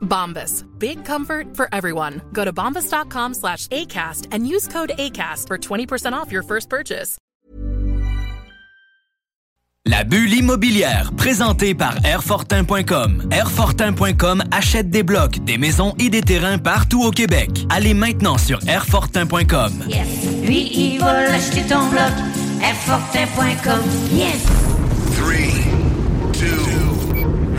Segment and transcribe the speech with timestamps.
[0.00, 0.64] Bombas.
[0.78, 2.20] Big comfort for everyone.
[2.32, 7.18] Go to bombas.com slash ACAST and use code ACAST for 20% off your first purchase.
[9.86, 13.28] La bulle immobilière, présentée par Airfortin.com.
[13.30, 17.66] Airfortin.com achète des blocs, des maisons et des terrains partout au Québec.
[17.70, 19.72] Allez maintenant sur Airfortin.com.
[19.88, 20.06] Yes.
[20.44, 22.12] Lui, il va l'acheter ton bloc.
[22.62, 23.80] Airfortin.com.
[24.12, 24.44] Yes.
[25.16, 25.59] Three,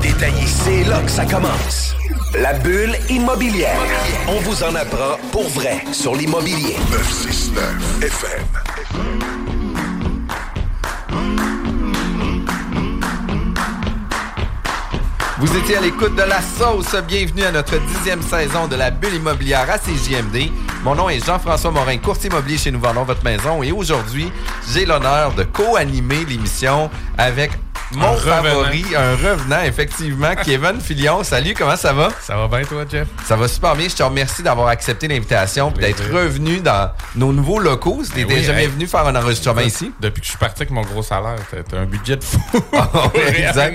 [0.00, 0.46] détaillé.
[0.46, 1.94] C'est là que ça commence.
[2.34, 3.78] La bulle immobilière.
[4.28, 6.76] On vous en apprend pour vrai sur l'immobilier.
[6.90, 8.46] 969 FM.
[15.40, 16.96] Vous étiez à l'écoute de la sauce.
[17.06, 20.50] Bienvenue à notre dixième saison de la bulle immobilière à CJMD.
[20.82, 23.62] Mon nom est Jean-François Morin, courtier immobilier chez Nous Vendons Votre Maison.
[23.62, 24.32] Et aujourd'hui,
[24.72, 27.52] j'ai l'honneur de co-animer l'émission avec
[27.92, 31.24] mon favori, un revenant, effectivement, Kevin Filion.
[31.24, 32.10] Salut, comment ça va?
[32.20, 33.08] Ça va bien, toi, Jeff?
[33.24, 33.88] Ça va super bien.
[33.88, 38.02] Je te remercie d'avoir accepté l'invitation et d'être revenu dans nos nouveaux locaux.
[38.04, 38.68] Tu Ben n'étais oui, jamais hey.
[38.68, 39.92] venu faire un enregistrement ici?
[40.00, 42.40] Depuis que je suis parti avec mon gros salaire, t'as un budget de fou.
[42.72, 43.74] ouais, exact.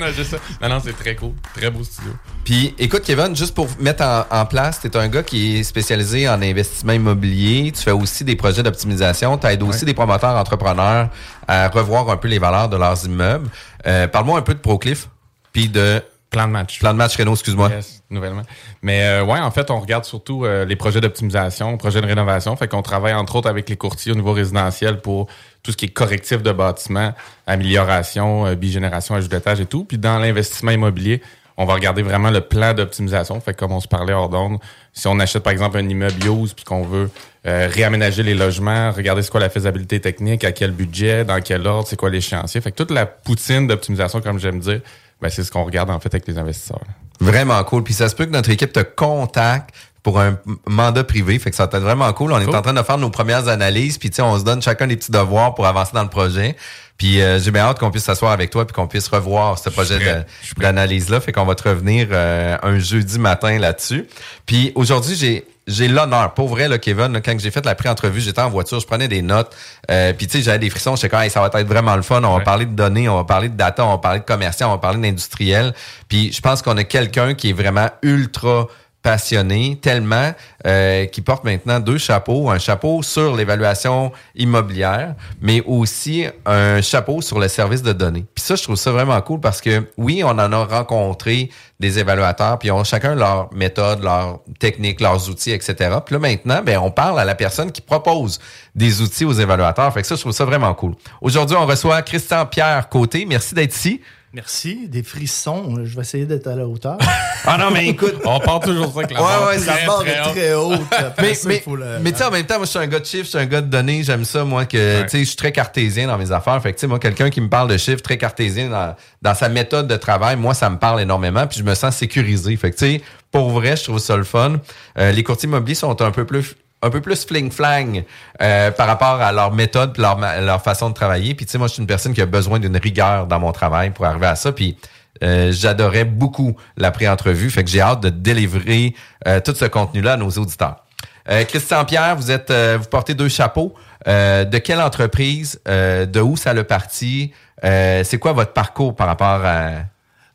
[0.62, 1.32] Non, non, c'est très cool.
[1.56, 2.12] Très beau studio.
[2.44, 5.64] Puis, écoute, Kevin, juste pour mettre en, en place, tu es un gars qui est
[5.64, 7.72] spécialisé en investissement immobilier.
[7.76, 9.38] Tu fais aussi des projets d'optimisation.
[9.38, 11.10] Tu aides aussi des promoteurs entrepreneurs
[11.48, 13.50] à revoir un peu les valeurs de leurs immeubles.
[13.86, 15.10] Euh, Parle-moi un peu de ProCliff,
[15.52, 16.02] puis de
[16.34, 16.80] Plan de match.
[16.80, 17.70] Plan de match Renault, excuse-moi.
[17.70, 18.42] Yes, nouvellement.
[18.82, 22.56] Mais euh, ouais, en fait, on regarde surtout euh, les projets d'optimisation, projets de rénovation.
[22.56, 25.28] Fait qu'on travaille entre autres avec les courtiers au niveau résidentiel pour
[25.62, 27.14] tout ce qui est correctif de bâtiment,
[27.46, 29.86] amélioration, euh, bigénération, ajout d'étage et tout.
[29.86, 31.22] Puis dans l'investissement immobilier,
[31.58, 33.40] on va regarder vraiment le plan d'optimisation.
[33.40, 34.60] Fait comme on se parlait hors d'onde,
[34.92, 37.10] si on achète par exemple un immeuble use puis qu'on veut
[37.46, 41.66] euh, réaménager les logements, regarder c'est quoi la faisabilité technique, à quel budget, dans quel
[41.68, 42.62] ordre, c'est quoi l'échéancier.
[42.62, 44.82] Fait que toute la poutine d'optimisation, comme j'aime dire,
[45.22, 46.82] ben, c'est ce qu'on regarde en fait avec les investisseurs.
[47.20, 47.84] Vraiment cool.
[47.84, 50.38] Puis ça se peut que notre équipe te contacte pour un
[50.68, 51.40] mandat privé.
[51.40, 52.34] Fait que ça va être vraiment cool.
[52.34, 53.98] On est en train de faire nos premières analyses.
[53.98, 56.56] Puis tu sais, on se donne chacun des petits devoirs pour avancer dans le projet.
[56.98, 59.70] Puis euh, j'ai bien hâte qu'on puisse s'asseoir avec toi puis qu'on puisse revoir ce
[59.70, 60.26] projet
[60.58, 61.22] d'analyse-là.
[61.22, 64.08] Fait qu'on va te revenir euh, un jeudi matin là-dessus.
[64.46, 68.20] Puis aujourd'hui, j'ai j'ai l'honneur, pour vrai, là, Kevin, là, quand j'ai fait la pré-entrevue,
[68.20, 69.56] j'étais en voiture, je prenais des notes,
[69.90, 72.02] euh, puis tu sais, j'avais des frissons, j'étais comme, Hey, ça va être vraiment le
[72.02, 74.26] fun, on va parler de données, on va parler de data, on va parler de
[74.26, 75.74] commercial, on va parler d'industriel,
[76.10, 78.68] puis je pense qu'on a quelqu'un qui est vraiment ultra
[79.04, 80.32] passionné tellement
[80.66, 87.22] euh, qui porte maintenant deux chapeaux, un chapeau sur l'évaluation immobilière, mais aussi un chapeau
[87.22, 88.26] sur le service de données.
[88.34, 91.50] Puis ça, je trouve ça vraiment cool parce que oui, on en a rencontré
[91.82, 95.98] des évaluateurs, puis ils ont chacun leur méthode, leur technique, leurs outils, etc.
[96.06, 98.40] Puis là maintenant, ben on parle à la personne qui propose
[98.74, 99.94] des outils aux évaluateurs.
[99.94, 100.96] Fait que ça, je trouve ça vraiment cool.
[101.20, 103.26] Aujourd'hui, on reçoit Christian Pierre Côté.
[103.26, 104.00] Merci d'être ici.
[104.34, 105.76] Merci, des frissons.
[105.84, 106.98] Je vais essayer d'être à la hauteur.
[107.46, 109.86] Ah non, mais écoute, On part toujours ça avec la Ouais, barre ouais, la très,
[109.86, 110.80] barre très est très haute.
[111.20, 113.00] Mais, ça, mais, le- mais tu sais, en même temps, moi, je suis un gars
[113.02, 114.02] de chiffres, je suis un gars de données.
[114.02, 115.04] J'aime ça, moi, que, Ouais.
[115.04, 116.62] tu sais, je suis très cartésien dans mes affaires.
[116.62, 119.36] Fait que, tu sais, moi, quelqu'un qui me parle de chiffres, très cartésien dans, dans
[119.36, 122.56] sa méthode de travail, moi, ça me parle énormément, puis je me sens sécurisé.
[122.56, 124.62] Fait que, tu sais, pour vrai, je trouve ça le fun.
[124.98, 128.04] Euh, les courtiers immobiliers sont un peu plus un peu plus fling-flang
[128.42, 131.34] euh, par rapport à leur méthode leur, leur façon de travailler.
[131.34, 133.52] Puis tu sais, moi, je suis une personne qui a besoin d'une rigueur dans mon
[133.52, 134.52] travail pour arriver à ça.
[134.52, 134.78] Puis
[135.24, 137.50] euh, j'adorais beaucoup la pré-entrevue.
[137.50, 138.94] Fait que j'ai hâte de délivrer
[139.28, 140.86] euh, tout ce contenu-là à nos auditeurs.
[141.30, 143.74] Euh, Christian Pierre, vous êtes, vous portez deux chapeaux.
[144.06, 147.32] De quelle entreprise, de où ça le parti,
[147.62, 149.86] c'est quoi votre parcours par rapport à...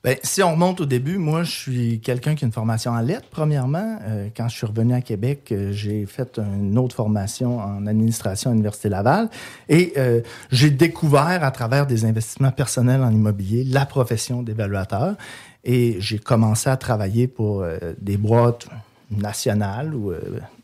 [0.04, 3.00] Ben, si on remonte au début, moi, je suis quelqu'un qui a une formation en
[3.00, 3.98] lettres, premièrement.
[4.02, 8.50] Euh, quand je suis revenu à Québec, euh, j'ai fait une autre formation en administration
[8.50, 9.28] à l'Université Laval.
[9.68, 10.20] Et euh,
[10.52, 15.16] j'ai découvert, à travers des investissements personnels en immobilier, la profession d'évaluateur.
[15.64, 17.64] Et j'ai commencé à travailler pour
[18.00, 18.68] des boîtes
[19.10, 20.12] nationales, ou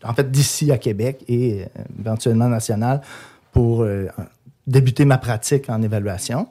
[0.05, 1.65] en fait d'ici à Québec et
[1.99, 3.03] éventuellement nationales,
[3.53, 3.85] pour
[4.67, 6.47] débuter ma pratique en évaluation.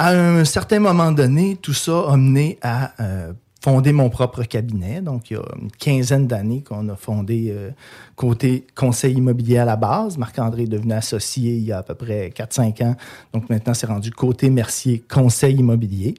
[0.00, 5.00] À un certain moment donné, tout ça a mené à euh, fonder mon propre cabinet.
[5.00, 7.70] Donc, il y a une quinzaine d'années qu'on a fondé euh,
[8.14, 10.16] côté conseil immobilier à la base.
[10.16, 12.96] Marc-André est devenu associé il y a à peu près 4-5 ans.
[13.32, 16.14] Donc, maintenant, c'est rendu côté Mercier conseil immobilier.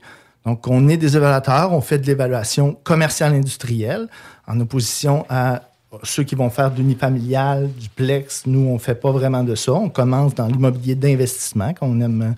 [0.46, 4.10] Donc, on est des évaluateurs, on fait de l'évaluation commerciale industrielle
[4.46, 5.62] en opposition à
[6.04, 8.46] ceux qui vont faire d'unifamilial, du plex.
[8.46, 9.74] Nous, on fait pas vraiment de ça.
[9.74, 12.36] On commence dans l'immobilier d'investissement qu'on aime,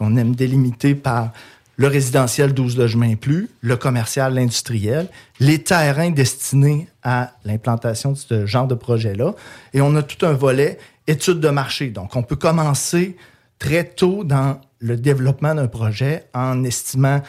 [0.00, 1.30] qu'on aime délimiter par
[1.76, 5.08] le résidentiel 12 logements et plus, le commercial, l'industriel,
[5.40, 9.34] les terrains destinés à l'implantation de ce genre de projet-là.
[9.74, 11.88] Et on a tout un volet études de marché.
[11.88, 13.16] Donc, on peut commencer
[13.58, 17.20] très tôt dans le développement d'un projet en estimant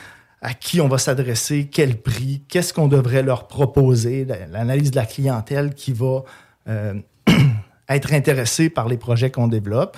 [0.41, 4.95] à qui on va s'adresser, quel prix, qu'est-ce qu'on devrait leur proposer, la- l'analyse de
[4.95, 6.23] la clientèle qui va
[6.67, 6.93] euh,
[7.89, 9.97] être intéressée par les projets qu'on développe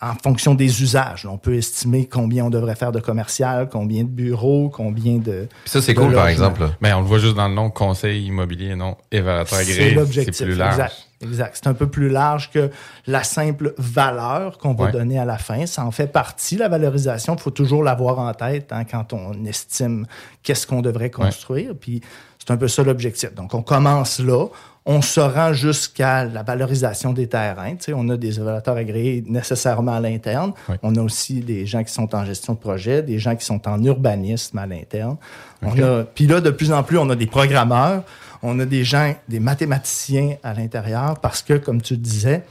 [0.00, 1.26] en fonction des usages.
[1.26, 5.48] On peut estimer combien on devrait faire de commercial, combien de bureaux, combien de.
[5.64, 6.68] Ça, c'est cool, par exemple.
[6.80, 9.94] Mais on le voit juste dans le nom conseil immobilier, non évaluateur C'est agréé.
[9.94, 10.34] l'objectif.
[10.34, 10.74] C'est plus large.
[10.74, 10.94] Exact.
[11.22, 11.58] exact.
[11.60, 12.70] C'est un peu plus large que
[13.08, 14.92] la simple valeur qu'on va Ouais.
[14.92, 15.66] donner à la fin.
[15.66, 17.34] Ça en fait partie, la valorisation.
[17.34, 20.06] Il faut toujours l'avoir en tête hein, quand on estime
[20.44, 21.72] qu'est-ce qu'on devrait construire.
[21.78, 22.02] Puis
[22.38, 23.34] c'est un peu ça l'objectif.
[23.34, 24.46] Donc, on commence là.
[24.90, 27.76] On se rend jusqu'à la valorisation des terrains.
[27.76, 30.54] Tu sais, on a des évaluateurs agréés nécessairement à l'interne.
[30.82, 33.68] On a aussi des gens qui sont en gestion de projet, des gens qui sont
[33.68, 35.18] en urbanisme à l'interne.
[35.60, 38.02] On a, puis là, de plus en plus, on a des programmeurs,
[38.42, 42.44] on a des gens, des mathématiciens à l'intérieur parce que, comme tu le disais,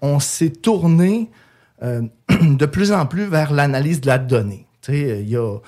[0.00, 1.28] on s'est tourné
[1.82, 2.00] euh,
[2.40, 4.66] de plus en plus vers l'analyse de la donnée.
[4.80, 5.58] Tu sais, il y a,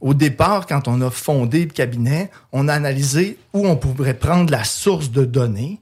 [0.00, 4.50] au départ, quand on a fondé le cabinet, on a analysé où on pourrait prendre
[4.50, 5.80] la source de données.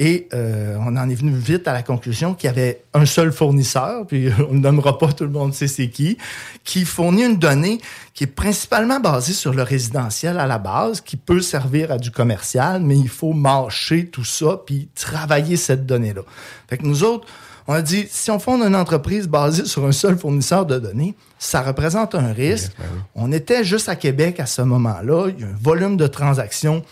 [0.00, 3.32] Et euh, on en est venu vite à la conclusion qu'il y avait un seul
[3.32, 6.18] fournisseur, puis on ne nommera pas, tout le monde sait c'est qui,
[6.62, 7.80] qui fournit une donnée
[8.14, 12.12] qui est principalement basée sur le résidentiel à la base, qui peut servir à du
[12.12, 16.22] commercial, mais il faut marcher tout ça, puis travailler cette donnée-là.
[16.68, 17.26] Fait que nous autres,
[17.68, 21.14] on a dit, si on fonde une entreprise basée sur un seul fournisseur de données,
[21.38, 22.72] ça représente un risque.
[23.14, 25.28] On était juste à Québec à ce moment-là.
[25.28, 26.82] Il y a un volume de transactions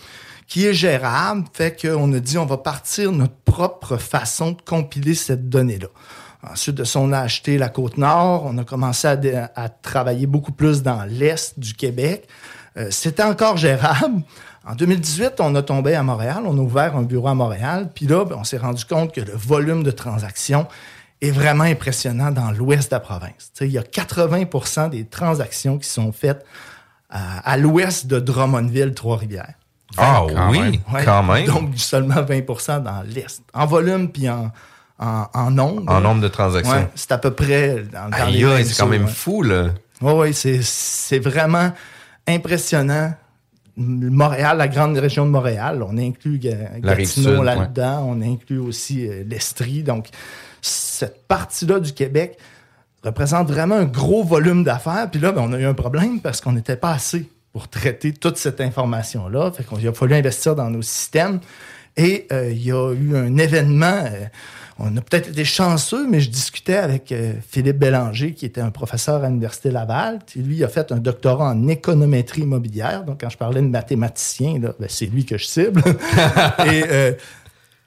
[0.47, 5.15] qui est gérable, fait qu'on a dit on va partir notre propre façon de compiler
[5.15, 5.87] cette donnée-là.
[6.49, 10.51] Ensuite de ça, on a acheté la côte nord, on a commencé à travailler beaucoup
[10.51, 12.27] plus dans l'est du Québec.
[12.77, 14.21] Euh, C'était encore gérable.
[14.67, 18.05] En 2018, on a tombé à Montréal, on a ouvert un bureau à Montréal, puis
[18.05, 20.67] là, ben, on s'est rendu compte que le volume de transactions
[21.21, 23.51] est vraiment impressionnant dans l'ouest de la province.
[23.61, 26.45] Il y a 80% des transactions qui sont faites
[27.09, 29.53] à, à l'ouest de Drummondville, Trois-Rivières.
[29.95, 30.75] Ah oui, même.
[30.93, 31.05] Ouais.
[31.05, 31.45] quand même.
[31.45, 33.41] Donc, seulement 20% dans l'Est.
[33.53, 34.51] En volume puis en,
[34.99, 35.89] en, en nombre.
[35.91, 36.73] En nombre de transactions.
[36.73, 39.11] Ouais, c'est à peu près dans, dans Aïe, c'est quand même ouais.
[39.11, 39.69] fou, là.
[40.01, 41.71] Oui, oui, c'est, c'est vraiment
[42.27, 43.13] impressionnant.
[43.77, 49.83] Montréal, la grande région de Montréal, on inclut Gatineau là-dedans, on inclut aussi euh, l'Estrie.
[49.83, 50.07] Donc,
[50.61, 52.37] cette partie-là du Québec
[53.03, 55.09] représente vraiment un gros volume d'affaires.
[55.11, 58.13] Puis là, ben, on a eu un problème parce qu'on n'était pas assez pour traiter
[58.13, 59.51] toute cette information-là.
[59.51, 61.39] Fait qu'il a fallu investir dans nos systèmes.
[61.95, 64.05] Et euh, il y a eu un événement.
[64.05, 64.25] euh,
[64.79, 68.69] on a peut-être été chanceux, mais je discutais avec euh, Philippe Bélanger, qui était un
[68.69, 70.19] professeur à l'Université Laval.
[70.25, 73.03] Puis lui, il a fait un doctorat en économétrie immobilière.
[73.03, 75.83] Donc, quand je parlais de mathématicien, ben, c'est lui que je cible.
[76.65, 77.13] et euh,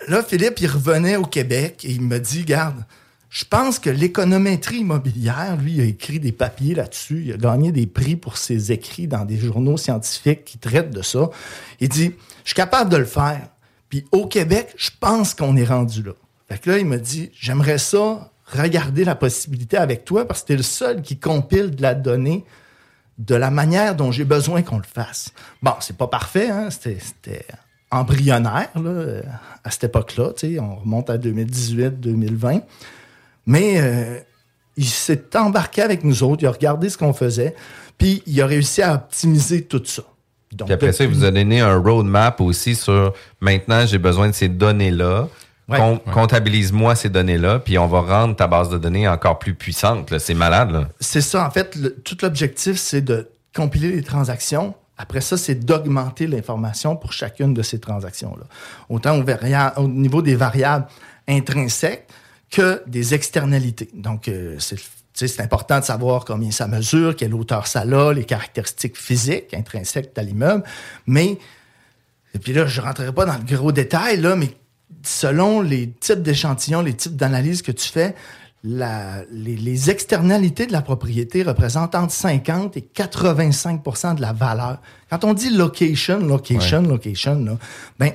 [0.09, 2.85] là, Philippe, il revenait au Québec et il me dit, garde,
[3.29, 7.23] je pense que l'économétrie immobilière, lui, il a écrit des papiers là-dessus.
[7.27, 11.03] Il a gagné des prix pour ses écrits dans des journaux scientifiques qui traitent de
[11.03, 11.31] ça.
[11.79, 13.43] Il dit, je suis capable de le faire.
[13.89, 16.13] Puis au Québec, je pense qu'on est rendu là.
[16.51, 20.49] Fait que là, il m'a dit, j'aimerais ça regarder la possibilité avec toi parce que
[20.49, 22.45] t'es le seul qui compile de la donnée
[23.19, 25.33] de la manière dont j'ai besoin qu'on le fasse.
[25.63, 26.69] Bon, c'est pas parfait, hein?
[26.71, 27.45] C'était,
[27.91, 29.23] embryonnaire là, euh,
[29.65, 30.33] à cette époque-là.
[30.37, 30.59] tu.
[30.59, 32.63] On remonte à 2018-2020.
[33.47, 34.19] Mais euh,
[34.77, 37.55] il s'est embarqué avec nous autres, il a regardé ce qu'on faisait,
[37.99, 40.03] puis il a réussi à optimiser tout ça.
[40.53, 44.29] Donc, Puis après ça, il vous a donné un roadmap aussi sur maintenant, j'ai besoin
[44.29, 45.29] de ces données-là.
[45.71, 45.79] Ouais.
[45.79, 50.19] Com- Comptabilise-moi ces données-là, puis on va rendre ta base de données encore plus puissante.
[50.19, 50.89] C'est malade.
[51.01, 54.75] C'est ça, en fait, le- tout l'objectif, c'est de compiler les transactions.
[54.99, 58.45] Après ça, c'est d'augmenter l'information pour chacune de ces transactions-là.
[58.89, 59.19] Autant
[59.77, 60.87] au, niveau des variables
[61.29, 62.07] intrinsèques
[62.51, 63.89] que des externalités.
[63.95, 64.57] Donc, euh,
[65.15, 70.11] c'est important de savoir combien ça mesure, quelle hauteur ça a, les caractéristiques physiques intrinsèques
[70.19, 70.65] à l'immeuble.
[71.07, 71.39] Mais,
[72.35, 74.49] et puis là, je ne rentrerai pas dans le gros détail, là, mais
[75.03, 78.15] selon les types d'échantillons, les types d'analyses que tu fais,
[78.63, 84.81] la- les, les externalités de la propriété représentent entre 50 et 85% de la valeur.
[85.09, 87.57] Quand on dit location, location, location, là,
[87.99, 88.13] ben,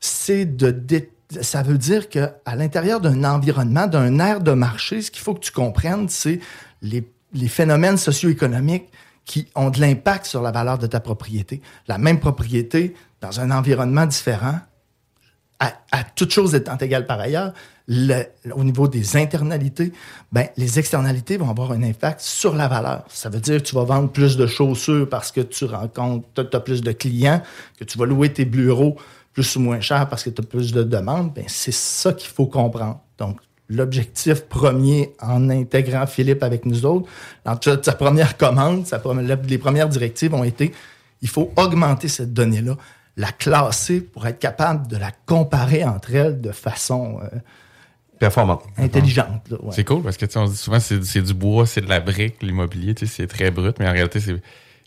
[0.00, 5.02] c'est de dé- ça veut dire que à l'intérieur d'un environnement, d'un aire de marché,
[5.02, 6.38] ce qu'il faut que tu comprennes, c'est
[6.82, 8.84] les, les phénomènes socio-économiques
[9.24, 11.62] qui ont de l'impact sur la valeur de ta propriété.
[11.88, 14.60] La même propriété dans un environnement différent,
[15.60, 17.52] à, à toute chose étant égale par ailleurs,
[17.86, 19.92] le- au niveau des internalités,
[20.32, 23.04] ben, les externalités vont avoir un impact sur la valeur.
[23.08, 26.56] Ça veut dire que tu vas vendre plus de chaussures parce que tu rencontres, tu
[26.56, 27.42] as plus de clients,
[27.78, 28.96] que tu vas louer tes bureaux
[29.32, 31.32] plus ou moins cher parce que tu as plus de demandes.
[31.34, 33.00] Ben, c'est ça qu'il faut comprendre.
[33.18, 37.08] Donc, l'objectif premier en intégrant Philippe avec nous autres,
[37.44, 38.86] dans sa première commande,
[39.48, 40.72] les premières directives ont été,
[41.22, 42.76] il faut augmenter cette donnée-là,
[43.16, 47.38] la classer pour être capable de la comparer entre elles de façon euh,
[48.18, 48.62] Performant.
[48.78, 49.42] intelligente.
[49.50, 49.58] ouais.
[49.72, 51.80] C'est cool parce que tu sais, on se dit souvent c'est c'est du bois, c'est
[51.80, 54.40] de la brique, l'immobilier, tu sais, c'est très brut, mais en réalité, c'est.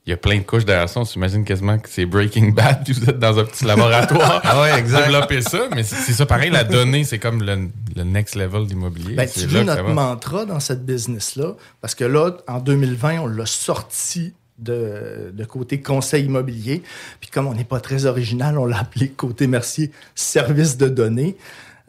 [0.05, 1.01] Il y a plein de couches derrière ça.
[1.01, 4.39] On s'imagine quasiment que c'est Breaking Bad, puis vous êtes dans un petit laboratoire.
[4.46, 5.07] Ah ouais, exact.
[5.07, 8.65] Développer ça, mais c'est c'est ça pareil, la donnée, c'est comme le, le next level
[8.67, 9.15] d'immobilier.
[9.15, 13.27] Ben, C'est tu là notre mantra dans cette business-là, parce que là, en 2020, on
[13.27, 16.84] l'a sorti de, de côté conseil immobilier.
[17.20, 21.38] Puis comme on n'est pas très original, on l'a appelé côté Mercier service de données.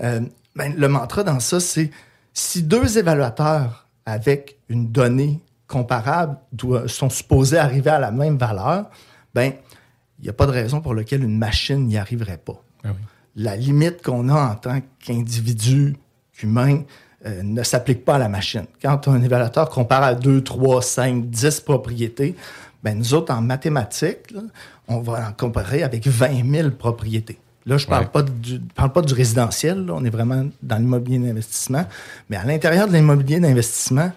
[0.03, 0.21] Euh,
[0.57, 1.91] ben, le mantra dans ça, c'est
[2.35, 6.37] si deux évaluateurs avec une donnée comparable
[6.87, 8.91] sont supposés arriver à la même valeur,
[9.35, 9.53] ben
[10.19, 13.05] il n'y a pas de raison pour laquelle une machine n'y arriverait pas Ah oui.
[13.37, 15.97] la limite qu'on a en tant qu'individu
[16.43, 16.83] humain
[17.27, 18.67] euh, ne s'applique pas à la machine.
[18.81, 22.37] Quand un évaluateur compare à 2, 3, 5, 10 propriétés,
[22.83, 24.41] ben nous autres, en mathématiques, là,
[24.87, 27.39] on va en comparer avec 20 000 propriétés.
[27.67, 28.11] Là, je ne parle, Ouais.
[28.11, 31.85] pas du, parle pas du résidentiel, là, on est vraiment dans l'immobilier d'investissement,
[32.31, 34.11] mais à l'intérieur de l'immobilier d'investissement,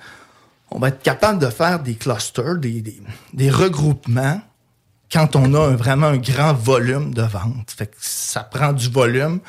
[0.70, 3.02] on va être capable de faire des clusters, des, des,
[3.34, 4.40] des regroupements
[5.12, 7.72] quand on a un- vraiment un grand volume de vente.
[7.76, 9.40] Fait que ça prend du volume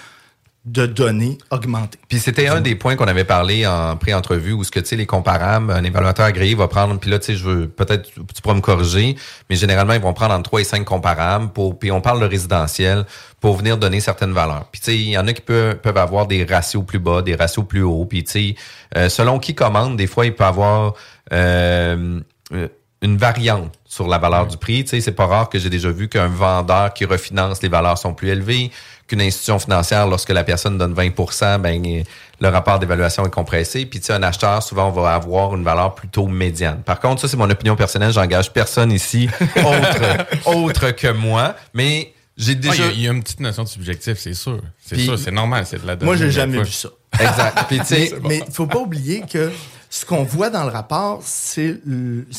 [0.64, 1.98] de données augmentées.
[2.08, 4.96] Puis c'était un des points qu'on avait parlé en pré-entrevue où ce que tu sais
[4.96, 8.42] les comparables, un évaluateur agréé va prendre puis là tu sais je veux peut-être tu
[8.42, 9.16] pourras me corriger,
[9.50, 12.26] mais généralement ils vont prendre entre 3 et 5 comparables pour puis on parle de
[12.26, 13.04] résidentiel
[13.40, 14.66] pour venir donner certaines valeurs.
[14.70, 17.22] Puis tu sais il y en a qui peuvent, peuvent avoir des ratios plus bas,
[17.22, 18.54] des ratios plus hauts, puis tu sais
[18.96, 20.94] euh, selon qui commande, des fois il peut avoir
[21.32, 22.20] euh,
[22.52, 22.68] euh,
[23.02, 24.84] une variante sur la valeur du prix.
[24.84, 27.98] Tu sais, c'est pas rare que j'ai déjà vu qu'un vendeur qui refinance, les valeurs
[27.98, 28.70] sont plus élevées,
[29.12, 32.02] qu'une institution financière, lorsque la personne donne 20% ben,
[32.40, 33.84] le rapport d'évaluation est compressé.
[33.84, 36.82] Puis, tu sais, un acheteur, souvent, va avoir une valeur plutôt médiane.
[36.82, 38.10] Par contre, ça, c'est mon opinion personnelle.
[38.12, 41.54] J'engage personne ici autre, autre que moi.
[41.74, 42.74] Mais j'ai Ah, déjà...
[42.74, 44.60] Il y a- il y, a une petite notion de subjectif, c'est sûr.
[44.82, 45.96] C'est sûr, c'est normal, c'est de la.
[45.96, 46.64] Moi, j'ai jamais fois.
[46.64, 46.88] vu ça.
[47.20, 47.58] Exact.
[47.68, 49.52] Puis, tu sais, Mais il faut pas oublier que
[49.90, 51.78] ce qu'on voit dans le rapport, c'est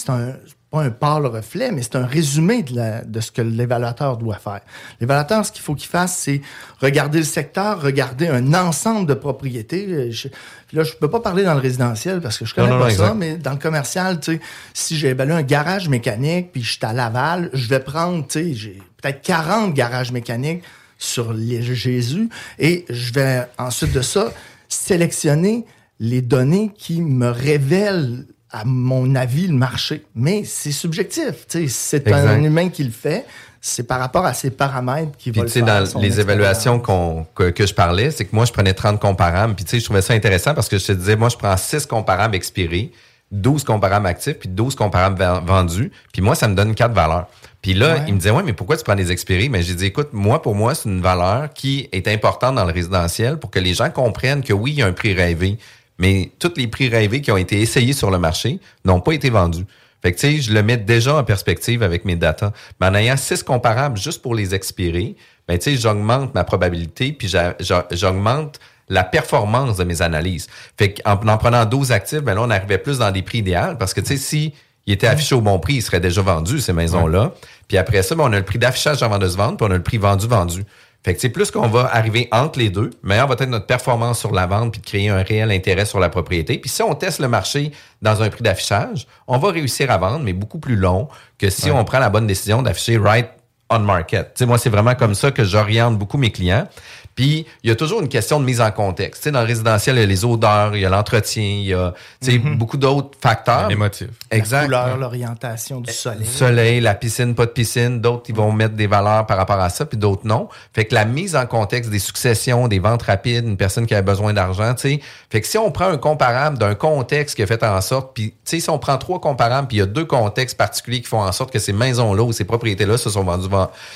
[0.09, 0.33] un
[0.73, 4.37] pas un pâle reflet, mais c'est un résumé de, la- de ce que l'évaluateur doit
[4.37, 4.61] faire.
[4.99, 6.41] L'évaluateur, ce qu'il faut qu'il fasse, c'est
[6.79, 10.11] regarder le secteur, regarder un ensemble de propriétés.
[10.11, 10.29] Je,
[10.73, 12.95] là, je peux pas parler dans le résidentiel parce que je connais Non, pas non,
[12.97, 14.41] ça, mais dans le commercial, tu sais,
[14.73, 18.39] si j'ai évalué un garage mécanique, puis je suis à Laval, je vais prendre, tu
[18.39, 20.63] sais, j'ai peut-être 40 garages mécaniques
[20.97, 24.31] sur Jésus, et je vais ensuite de ça
[24.69, 25.65] sélectionner
[25.99, 30.05] les données qui me révèlent, à mon avis, le marché.
[30.15, 33.25] Mais c'est subjectif, c'est un humain qui le fait,
[33.59, 36.19] c'est par rapport à ses paramètres qui Puis va tu sais, le faire, dans les
[36.19, 39.55] évaluations que, que je parlais, c'est que moi, je prenais 30 comparables.
[39.55, 41.57] Puis tu sais, je trouvais ça intéressant parce que je te disais, moi, je prends
[41.57, 42.91] 6 comparables expirés,
[43.31, 45.91] 12 comparables actifs, puis 12 comparables vendus.
[46.11, 47.27] Puis moi, ça me donne 4 valeurs.
[47.61, 48.03] Puis là, Ouais.
[48.07, 49.47] il me disait, ouais, mais pourquoi tu prends des expirés?
[49.47, 52.73] Mais j'ai dit, écoute, moi, pour moi, c'est une valeur qui est importante dans le
[52.73, 55.57] résidentiel pour que les gens comprennent que oui, il y a un prix rêvé,
[56.03, 59.29] mais tous les prix rêvés qui ont été essayés sur le marché n'ont pas été
[59.29, 59.63] vendus.
[60.01, 62.51] Fait que, tu sais, je le mets déjà en perspective avec mes datas.
[62.81, 65.15] Mais en ayant six comparables juste pour les expirer,
[65.47, 70.47] ben, tu sais, j'augmente ma probabilité puis j'a- j'a- j'augmente la performance de mes analyses.
[70.77, 73.75] Fait qu'en en prenant 12 actifs, ben là, on arrivait plus dans des prix idéaux
[73.79, 74.53] parce que, tu sais, si
[74.85, 77.31] il était affiché au bon prix, il serait déjà vendu, ces maisons-là.
[77.69, 79.71] Puis après ça, ben, on a le prix d'affichage avant de se vendre, puis on
[79.71, 80.65] a le prix vendu-vendu.
[81.03, 84.19] Fait que c'est plus qu'on va arriver entre les deux, meilleure va être notre performance
[84.19, 86.57] sur la vente puis de créer un réel intérêt sur la propriété.
[86.57, 90.23] Puis si on teste le marché dans un prix d'affichage, on va réussir à vendre,
[90.23, 93.27] mais beaucoup plus long que si on prend la bonne décision d'afficher right
[93.69, 94.33] on market.
[94.33, 96.67] Tu sais, moi, c'est vraiment comme ça que j'oriente beaucoup mes clients.
[97.15, 99.21] Puis, il y a toujours une question de mise en contexte.
[99.21, 101.65] Tu sais, dans le résidentiel, il y a les odeurs, il y a l'entretien, il
[101.65, 103.67] y a tu sais, beaucoup d'autres facteurs.
[103.69, 104.09] Les motifs.
[104.31, 104.67] Exact.
[104.67, 106.25] La couleur, l'orientation du soleil.
[106.25, 108.01] Soleil, la piscine, pas de piscine.
[108.01, 110.49] D'autres, ils vont mettre des valeurs par rapport à ça, puis d'autres non.
[110.73, 114.01] Fait que la mise en contexte des successions, des ventes rapides, une personne qui a
[114.01, 114.99] besoin d'argent, tu sais.
[115.29, 118.31] Fait que si on prend un comparable d'un contexte qui a fait en sorte, puis
[118.31, 121.07] tu sais, si on prend trois comparables, puis il y a deux contextes particuliers qui
[121.07, 123.49] font en sorte que ces maisons-là ou ces propriétés-là se sont vendues,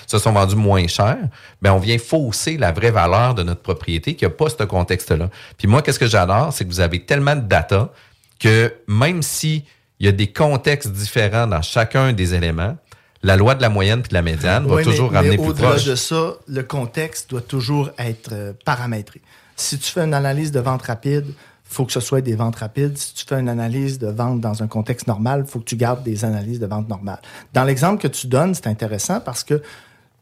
[0.06, 1.18] se sont vendues moins cher,
[1.62, 5.30] ben on vient fausser la vraie valeur de notre propriété qui n'a pas ce contexte-là.
[5.58, 7.92] Puis moi, qu'est-ce que j'adore, c'est que vous avez tellement de data
[8.40, 9.66] que même si
[10.00, 12.78] il y a des contextes différents dans chacun des éléments,
[13.24, 15.44] la loi de la moyenne puis de la médiane va Oui, toujours mais, ramener mais
[15.44, 15.86] plus au-delà proche.
[15.86, 19.22] de ça, le contexte doit toujours être euh, paramétré.
[19.56, 21.26] Si tu fais une analyse de vente rapide,
[21.70, 22.98] faut que ce soit des ventes rapides.
[22.98, 26.04] Si tu fais une analyse de vente dans un contexte normal, faut que tu gardes
[26.04, 27.22] des analyses de vente normales.
[27.54, 29.62] Dans l'exemple que tu donnes, c'est intéressant parce que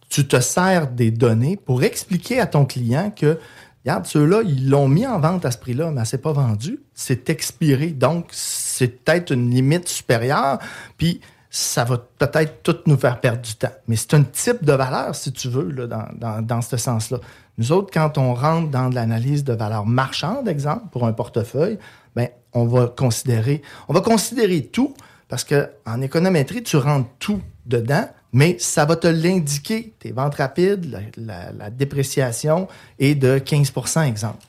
[0.09, 3.39] tu te sers des données pour expliquer à ton client que,
[3.83, 6.79] regarde, ceux-là, ils l'ont mis en vente à ce prix-là, mais c'est pas vendu.
[6.93, 7.87] C'est expiré.
[7.87, 10.59] Donc, c'est peut-être une limite supérieure.
[10.97, 11.21] Puis,
[11.55, 13.71] ça va peut-être tout nous faire perdre du temps.
[13.87, 17.19] Mais c'est un type de valeur, si tu veux, là, dans, dans, dans ce sens-là.
[17.57, 21.79] Nous autres, quand on rentre dans de l'analyse de valeur marchande, exemple, pour un portefeuille,
[22.13, 24.93] ben, on va considérer, on va considérer tout
[25.29, 29.93] parce que en économétrie, tu rentres tout dedans, mais ça va te l'indiquer.
[29.99, 32.67] Tes ventes rapides, la, dépréciation
[32.99, 34.39] est de 15% exemple,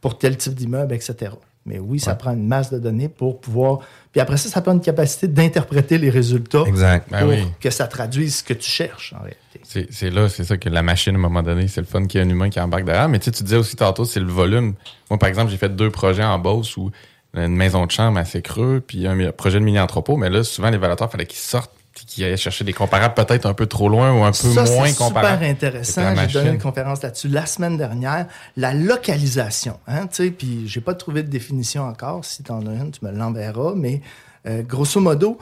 [0.00, 1.32] pour tel type d'immeuble, etc.
[1.68, 3.80] Mais oui, ça prend une masse de données pour pouvoir.
[4.12, 7.08] Puis après ça, ça prend une capacité d'interpréter les résultats Exact.
[7.10, 7.44] Ben pour oui.
[7.60, 9.86] que ça traduise ce que tu cherches, en réalité.
[9.90, 12.20] C'est là, c'est ça que la machine, à un moment donné, c'est le fun qu'il
[12.20, 13.08] y a un humain qui embarque derrière.
[13.08, 14.74] Mais tu sais, tu disais aussi tantôt, c'est le volume.
[15.10, 16.90] Moi, par exemple, j'ai fait deux projets en Beauce où
[17.34, 20.16] une maison de chambre assez creux, puis un projet de mini-entrepôt.
[20.16, 21.74] Mais là, souvent, les valateurs, il fallait qu'ils sortent
[22.06, 24.86] qu'ils aillent chercher des comparables peut-être un peu trop loin ou un peu Ça, moins
[24.88, 25.36] c'est comparables.
[25.36, 26.14] super intéressant.
[26.28, 28.26] J'ai donné une conférence là-dessus la semaine dernière.
[28.56, 32.24] La localisation, hein, tu sais, puis j'ai pas trouvé de définition encore.
[32.24, 33.72] Si tu en as une, tu me l'enverras.
[33.74, 34.00] Mais
[34.46, 35.38] euh, grosso modo,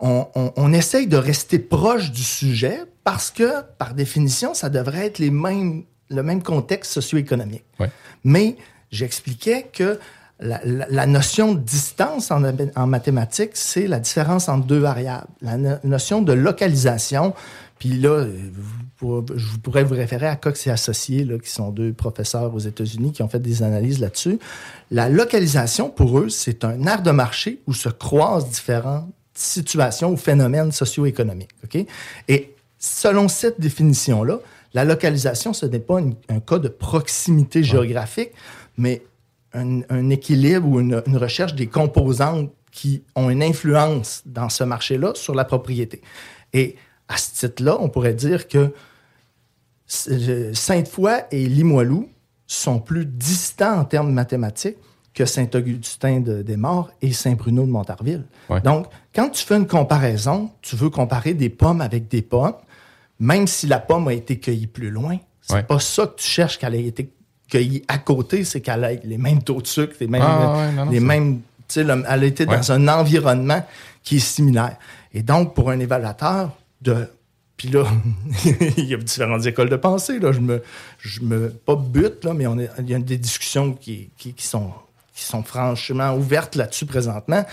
[0.00, 5.06] on, on- on essaye de rester proche du sujet parce que, par définition, ça devrait
[5.06, 7.64] être les mêmes, le même contexte socio-économique.
[7.78, 7.90] Ouais.
[8.24, 8.56] Mais
[8.90, 9.98] j'expliquais que
[10.40, 12.42] la, la- la notion de distance en,
[12.76, 15.26] en mathématiques, c'est la différence entre deux variables.
[15.40, 17.34] La no- notion de localisation,
[17.78, 18.36] puis là, euh,
[18.98, 22.54] vous je vous pourrais vous référer à Cox et Associés, là, qui sont deux professeurs
[22.54, 24.38] aux États-Unis qui ont fait des analyses là-dessus.
[24.90, 30.16] La localisation, pour eux, c'est un art de marché où se croisent différentes situations ou
[30.16, 31.50] phénomènes socio-économiques.
[31.64, 31.84] OK?
[32.28, 34.38] Et selon cette définition-là,
[34.72, 38.30] la localisation, ce n'est pas une- un cas de proximité géographique,
[38.78, 39.02] mais
[39.54, 44.64] un, un équilibre ou une, une recherche des composantes qui ont une influence dans ce
[44.64, 46.02] marché-là sur la propriété.
[46.52, 46.76] Et
[47.08, 48.72] à ce titre-là, on pourrait dire que
[49.86, 52.08] Sainte-Foy et Limoilou
[52.46, 54.76] sont plus distants en termes mathématiques
[55.12, 58.24] que Saint-Augustin de Desmaures et Saint-Bruno de Montarville.
[58.50, 58.60] Ouais.
[58.62, 62.56] Donc, quand tu fais une comparaison, tu veux comparer des pommes avec des pommes,
[63.20, 65.62] même si la pomme a été cueillie plus loin, c'est Ouais.
[65.62, 67.12] pas ça que tu cherches qu'elle ait été
[67.88, 70.84] à côté, c'est qu'elle ait les mêmes taux de sucre, les mêmes, Ah, ouais, non,
[70.86, 71.40] non, les mêmes,
[71.76, 72.56] le- elle a été Ouais.
[72.56, 73.64] dans un environnement
[74.02, 74.76] qui est similaire.
[75.12, 76.50] Et donc, pour un évaluateur,
[76.82, 77.08] de,
[77.56, 77.84] puis là,
[78.76, 80.62] il y a différentes écoles de pensée, là, je me,
[80.98, 84.32] je me, pas bute, là, mais on est, il y a des discussions qui, qui,
[84.34, 84.72] qui sont,
[85.14, 87.44] qui sont franchement ouvertes là-dessus présentement.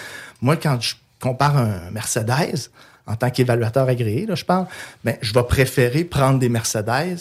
[0.42, 2.70] Moi, quand je compare un Mercedes,
[3.08, 4.66] en tant qu'évaluateur agréé, là, je parle,
[5.04, 7.18] ben, je vais préférer prendre des Mercedes,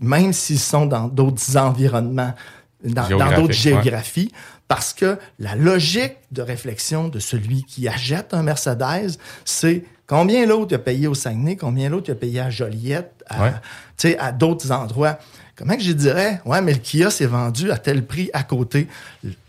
[0.00, 2.34] même s'ils sont dans d'autres environnements,
[2.82, 3.52] dans d'autres ouais.
[3.52, 4.32] géographies,
[4.66, 10.74] parce que la logique de réflexion de celui qui achète un Mercedes, c'est combien l'autre
[10.74, 14.16] a payé au Saguenay, combien l'autre a payé à Joliette, à, Ouais.
[14.18, 15.18] à d'autres endroits.
[15.56, 18.88] Comment que je dirais, ouais, mais le Kia s'est vendu à tel prix à côté.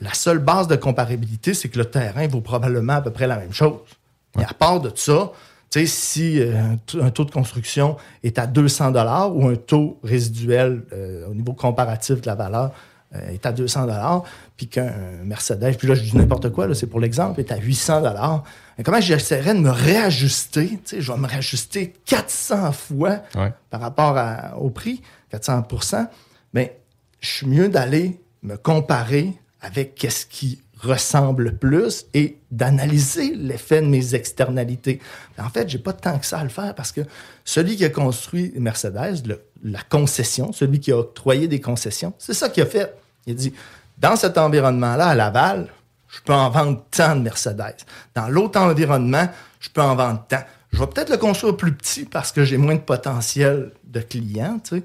[0.02, 3.38] La seule base de comparabilité, c'est que le terrain vaut probablement à peu près la
[3.38, 3.78] même chose.
[4.38, 5.32] Et à part de ça,
[5.72, 10.00] tu sais, si euh, un taux de construction est à 200 dollars ou un taux
[10.04, 12.72] résiduel euh, au niveau comparatif de la valeur
[13.16, 14.24] euh, est à 200 dollars,
[14.58, 14.92] puis qu'un
[15.24, 18.44] Mercedes, puis là je dis n'importe quoi, là, c'est pour l'exemple, est à 800 dollars.
[18.84, 23.52] Comment j'essaierais de me réajuster, tu sais, je vais me réajuster 400 fois Ouais.
[23.70, 25.64] par rapport à- au prix, 400
[26.54, 26.80] mais
[27.20, 33.88] je suis mieux d'aller me comparer avec qu'est-ce qui ressemble plus et d'analyser l'effet de
[33.88, 35.00] mes externalités.
[35.38, 37.02] En fait, j'ai pas tant que ça à le faire parce que
[37.46, 39.24] celui qui a construit Mercedes,
[39.63, 42.96] la concession, celui qui a octroyé des concessions, c'est ça qu'il a fait.
[43.28, 43.54] Il a dit,
[43.98, 45.67] dans cet environnement-là, à Laval,
[46.08, 47.86] je peux en vendre tant de Mercedes.
[48.15, 49.28] Dans l'autre environnement,
[49.60, 50.44] je peux en vendre tant.
[50.74, 54.60] Je vais peut-être le construire plus petit parce que j'ai moins de potentiel de clients,
[54.63, 54.84] tu sais.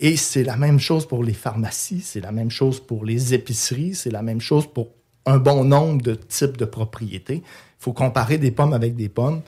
[0.00, 3.94] Et c'est la même chose pour les pharmacies, c'est la même chose pour les épiceries,
[3.94, 4.88] c'est la même chose pour
[5.26, 7.36] un bon nombre de types de propriétés.
[7.36, 7.42] Il
[7.84, 9.42] faut comparer des pommes avec des pommes,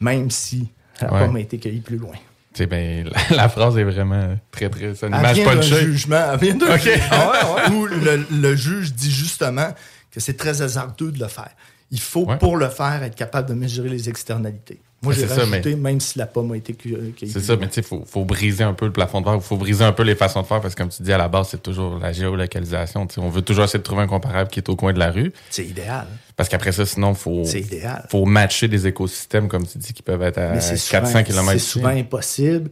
[0.00, 0.68] même si
[1.00, 1.20] la Ouais.
[1.26, 2.14] pomme a été cueillie plus loin.
[2.52, 4.94] Tu sais, ben, la, la phrase est vraiment très, très.
[4.94, 5.80] C'est une Elle image vient d'un punchée.
[5.84, 6.24] jugement.
[6.32, 6.80] Elle vient d'un Ok.
[6.82, 7.00] jugement.
[7.10, 9.68] Ah Où le, le juge dit justement
[10.10, 11.50] que c'est très hasardeux de le faire.
[11.92, 12.38] Il faut, Ouais.
[12.38, 14.80] pour le faire, être capable de mesurer les externalités.
[15.02, 17.14] Moi, j'ai c'est ça, rajouté, mais- même si la pomme a été cu- cueillie.
[17.32, 19.26] C'est plus ça, mais tu sais, il faut, faut briser un peu le plafond de
[19.26, 21.12] verre, il faut briser un peu les façons de faire, parce que comme tu dis,
[21.12, 23.06] à la base, c'est toujours la géolocalisation.
[23.08, 24.98] Tu sais, on veut toujours essayer de trouver un comparable qui est au coin de
[25.00, 25.32] la rue.
[25.50, 26.06] C'est idéal.
[26.36, 28.06] Parce qu'après ça, sinon, faut, C'est idéal.
[28.10, 31.22] faut matcher des écosystèmes, comme tu dis, qui peuvent être à Mais c'est 400 souvent-
[31.24, 31.52] km.
[31.52, 32.70] C'est souvent impossible.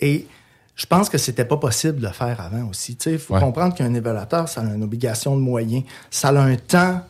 [0.00, 0.26] Et
[0.74, 2.96] je pense que c'était pas possible de le faire avant aussi.
[3.06, 3.40] Il faut Ouais.
[3.40, 5.84] comprendre qu'un évaluateur, ça a une obligation de moyens.
[6.10, 7.02] Ça a un temps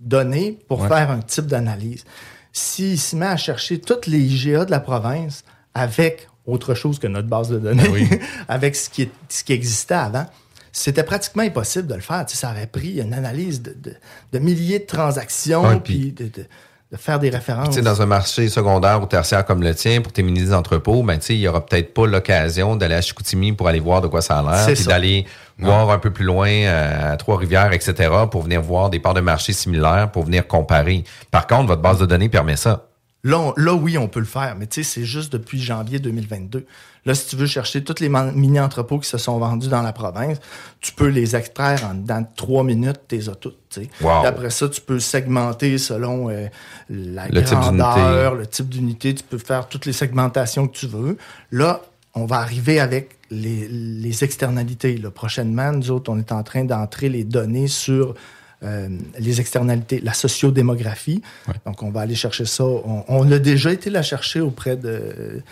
[0.00, 0.88] donné pour Ouais.
[0.88, 2.04] faire un type d'analyse.
[2.52, 7.06] S'il se met à chercher toutes les IGA de la province avec autre chose que
[7.06, 8.08] notre base de données, Ben oui.
[8.48, 10.26] avec ce qui, est- ce qui existait avant,
[10.72, 12.24] c'était pratiquement impossible de le faire.
[12.26, 13.94] Tu sais, ça aurait pris une analyse de, de-
[14.32, 16.46] de milliers de transactions, Ouais, puis de, de-
[16.92, 17.68] de faire des références.
[17.70, 21.18] Tu sais, dans un marché secondaire ou tertiaire comme le tien, pour tes mini-entrepôts, ben,
[21.18, 24.06] tu sais, il y aura peut-être pas l'occasion d'aller à Chicoutimi pour aller voir de
[24.06, 25.26] quoi ça a l'air, C'est puis d'aller
[25.58, 29.20] voir un peu plus loin euh, à Trois-Rivières, etc., pour venir voir des parts de
[29.20, 31.02] marché similaires, pour venir comparer.
[31.30, 32.86] Par contre, votre base de données permet ça.
[33.24, 35.98] Là, on- là, oui, on peut le faire, mais tu sais, c'est juste depuis janvier
[35.98, 36.66] 2022.
[37.06, 40.38] Là, si tu veux chercher tous les mini-entrepôts qui se sont vendus dans la province,
[40.80, 43.88] tu peux les extraire en dans trois minutes, t'es sais.
[44.00, 44.26] Wow.
[44.26, 46.48] Après ça, tu peux segmenter selon euh,
[46.90, 49.14] la Le grandeur, le type d'unité.
[49.14, 51.16] Tu peux faire toutes les segmentations que tu veux.
[51.52, 51.80] Là,
[52.14, 54.96] on va arriver avec les, les externalités.
[54.96, 58.14] Là, prochainement, nous autres, on est en train d'entrer les données sur
[58.62, 58.88] euh,
[59.18, 61.22] les externalités, la sociodémographie.
[61.66, 62.64] Donc, on va aller chercher ça.
[62.64, 65.42] On, on a déjà été la chercher auprès de,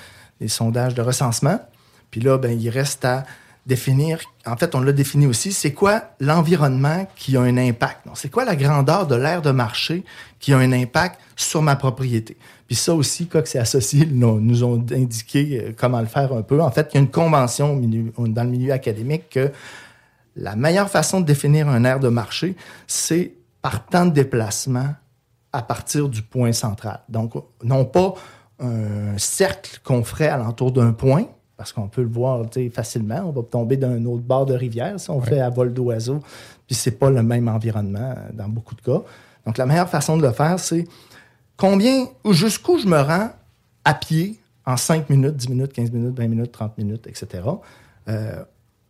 [0.40, 1.60] des sondages de recensement.
[2.10, 3.24] Puis là, ben, il reste à
[3.66, 4.20] définir.
[4.46, 5.52] En fait, on l'a défini aussi.
[5.52, 8.06] C'est quoi l'environnement qui a un impact?
[8.14, 10.04] C'est quoi la grandeur de l'aire de marché
[10.38, 12.36] qui a un impact sur ma propriété?
[12.66, 16.60] Puis ça aussi, Cox et Associés nous, ont indiqué euh, comment le faire un peu.
[16.60, 17.80] En fait, il y a une convention
[18.18, 19.50] dans le milieu académique que
[20.36, 24.94] la meilleure façon de définir un aire de marché, c'est par temps de déplacement
[25.52, 27.00] à partir du point central.
[27.08, 28.14] Donc, non pas
[28.60, 31.24] un cercle qu'on ferait alentour d'un point,
[31.56, 33.22] parce qu'on peut le voir facilement.
[33.26, 36.20] On va tomber d'un autre bord de rivière si on fait à vol d'oiseau,
[36.66, 39.02] puis c'est pas le même environnement euh, dans beaucoup de cas.
[39.46, 40.86] Donc, la meilleure façon de le faire, c'est
[41.56, 43.30] combien, ou jusqu'où je me rends
[43.84, 47.42] à pied en 5 minutes, 10 minutes, 15 minutes, 20 minutes, 30 minutes, etc.
[48.08, 48.42] Euh,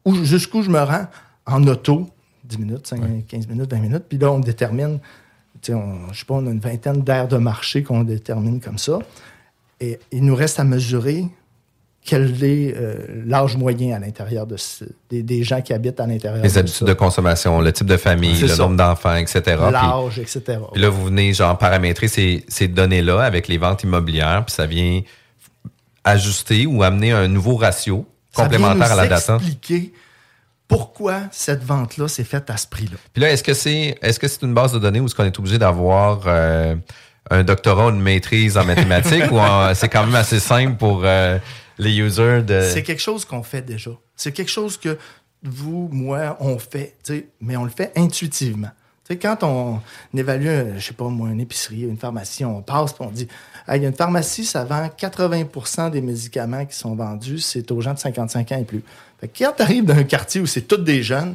[0.05, 1.07] ou jusqu'où je me rends
[1.47, 2.09] en auto,
[2.45, 4.05] 10 minutes, 5, 15 minutes, 20 minutes.
[4.09, 5.01] Puis là, on détermine,
[5.71, 8.99] on- je sais pas, on a une vingtaine d'aires de marché qu'on détermine comme ça.
[9.81, 11.25] Et il nous reste à mesurer
[12.07, 16.07] quel est euh, l'âge moyen à l'intérieur de ce- des, des gens qui habitent à
[16.07, 16.85] l'intérieur Les de habitudes ça.
[16.85, 18.63] de consommation, le type de famille, le ça.
[18.63, 19.43] nombre d'enfants, etc.
[19.73, 20.43] L'âge, etc.
[20.73, 24.67] Puis là, vous venez genre paramétrer ces, ces données-là avec les ventes immobilières, puis ça
[24.67, 25.01] vient
[26.05, 29.37] ajuster ou amener un nouveau ratio Ça vient complémentaire à la data.
[29.37, 29.93] expliquer
[30.69, 32.97] pourquoi cette vente-là s'est faite à ce prix-là.
[33.13, 35.25] Puis là, est-ce que c'est est-ce que c'est une base de données où est-ce qu'on
[35.25, 36.75] est obligé d'avoir euh,
[37.31, 39.39] un doctorat ou une maîtrise en mathématiques ou
[39.75, 41.39] c'est quand même assez simple pour euh,
[41.79, 43.91] les users de C'est quelque chose qu'on fait déjà.
[44.17, 44.99] C'est quelque chose que
[45.43, 46.97] vous, moi, on fait,
[47.41, 48.71] mais on le fait intuitivement.
[49.21, 49.81] Quand on
[50.17, 53.29] évalue, je sais pas moi, une épicerie, une pharmacie, on passe et on dit
[53.69, 57.71] Hey, il y a une pharmacie, ça vend 80% des médicaments qui sont vendus, c'est
[57.71, 58.83] aux gens de 55 ans et plus.
[59.21, 61.35] Fait que quand tu arrives dans un quartier où c'est tous des jeunes,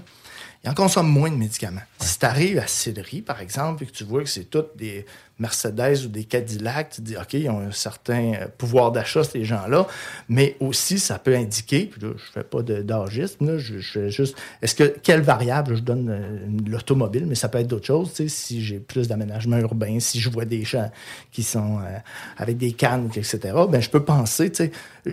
[0.63, 1.81] ils en consomment moins de médicaments.
[2.01, 5.05] Si tu arrives à Sillery, par exemple, et que tu vois que c'est toutes des
[5.37, 9.23] Mercedes ou des Cadillac, tu te dis, OK, ils ont un certain euh, pouvoir d'achat,
[9.23, 9.87] ces gens-là,
[10.27, 14.37] mais aussi, ça peut indiquer, puis là, je fais pas d'âgisme, je, je fais juste,
[14.61, 18.63] est-ce que, quelle variable, je donne euh, l'automobile, mais ça peut être d'autres choses, si
[18.63, 20.91] j'ai plus d'aménagement urbain, si je vois des gens
[21.31, 21.97] qui sont euh,
[22.37, 24.71] avec des cannes, etc., ben, je peux penser, tu sais,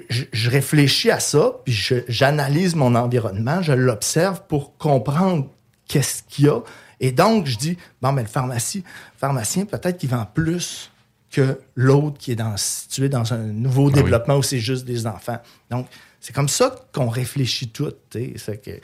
[0.08, 1.72] je, je réfléchis à ça, puis
[2.08, 5.48] j'analyse mon environnement, je l'observe pour comprendre
[5.88, 6.60] qu'est-ce qu'il y a.
[7.00, 8.82] Et donc, je dis, bon, mais le pharmacie,
[9.18, 10.90] pharmacien, peut-être qu'il vend plus
[11.30, 14.02] que l'autre qui est dans, situé dans un nouveau Ah oui.
[14.02, 15.38] développement où c'est juste des enfants.
[15.70, 15.86] Donc,
[16.20, 17.92] c'est comme ça qu'on réfléchit tout.
[18.10, 18.80] que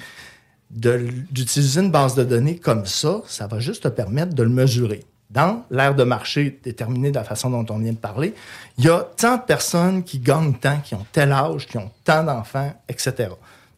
[0.70, 5.04] d'utiliser une base de données comme ça, ça va juste te permettre de le mesurer.
[5.30, 8.34] Dans l'ère de marché déterminée de la façon dont on vient de parler,
[8.76, 11.90] il y a tant de personnes qui gagnent tant, qui ont tel âge, qui ont
[12.04, 13.30] tant d'enfants, etc.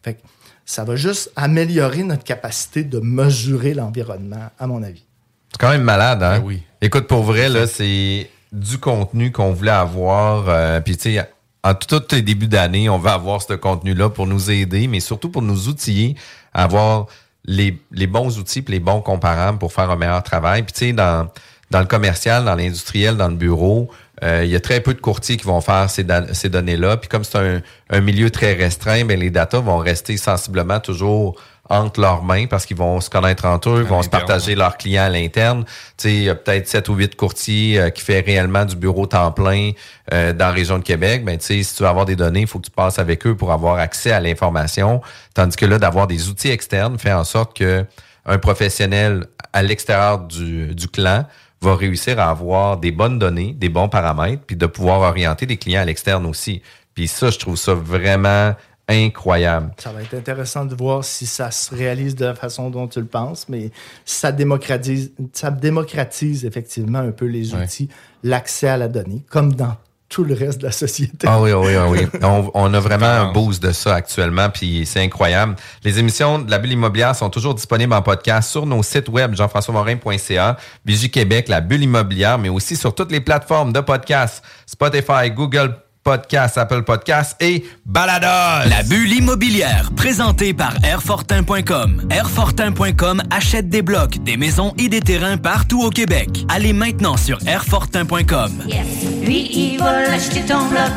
[0.03, 0.19] Fait que
[0.65, 5.03] ça va juste améliorer notre capacité de mesurer l'environnement, à mon avis.
[5.51, 6.41] C'est quand même malade, hein?
[6.43, 6.63] oui.
[6.81, 10.45] Écoute, pour vrai, là, c'est du contenu qu'on voulait avoir.
[10.49, 11.29] euh, Puis, tu sais,
[11.63, 15.29] en tout les débuts d'année, on va avoir ce contenu-là pour nous aider, mais surtout
[15.29, 16.15] pour nous outiller
[16.53, 17.07] à avoir
[17.45, 20.63] les, les bons outils puis les bons comparables pour faire un meilleur travail.
[20.63, 21.29] Puis, tu sais, dans,
[21.71, 23.89] dans le commercial, dans l'industriel, dans le bureau,
[24.23, 26.97] euh, il y a très peu de courtiers qui vont faire ces, ces données-là.
[26.97, 31.35] Puis comme c'est un, un milieu très restreint, ben les datas vont rester sensiblement toujours
[31.69, 34.77] entre leurs mains parce qu'ils vont se connaître entre eux, ils vont se partager leurs
[34.77, 35.65] clients à l'interne.
[35.65, 38.75] Tu sais, il y a peut-être sept ou huit courtiers euh, qui fait réellement du
[38.75, 39.71] bureau temps plein
[40.13, 41.25] euh, dans la région de Québec.
[41.25, 43.25] Ben, tu sais, si tu veux avoir des données, il faut que tu passes avec
[43.25, 45.01] eux pour avoir accès à l'information.
[45.33, 47.83] Tandis que là, d'avoir des outils externes fait en sorte que
[48.27, 51.25] un professionnel à l'extérieur du, du clan
[51.61, 55.57] va réussir à avoir des bonnes données, des bons paramètres, puis de pouvoir orienter des
[55.57, 56.61] clients à l'externe aussi.
[56.93, 58.53] Puis ça, je trouve ça vraiment
[58.87, 59.73] incroyable.
[59.77, 62.99] Ça va être intéressant de voir si ça se réalise de la façon dont tu
[62.99, 63.71] le penses, mais
[64.05, 67.89] ça démocratise, ça démocratise effectivement un peu les outils,
[68.23, 69.75] l'accès à la donnée, comme dans
[70.09, 71.27] tout le reste de la société.
[71.27, 71.99] Ah oui, ah oui, ah oui.
[72.23, 75.55] On, on a vraiment un boost de ça actuellement, puis c'est incroyable.
[75.83, 79.35] Les émissions de la bulle immobilière sont toujours disponibles en podcast sur nos sites web
[79.35, 85.31] jean-françois-morin.ca, Vigie Québec, la bulle immobilière, mais aussi sur toutes les plateformes de podcasts, Spotify,
[85.31, 85.75] Google
[86.15, 88.69] Podcasts, Apple Podcasts et Balados.
[88.69, 92.07] La bulle immobilière, présentée par Airfortin.com.
[92.11, 96.45] Airfortin.com achète des blocs, des maisons et des terrains partout au Québec.
[96.47, 98.65] Allez maintenant sur Airfortin.com.
[98.67, 98.85] Yes.
[99.23, 100.91] Lui, il va l'acheter ton bloc.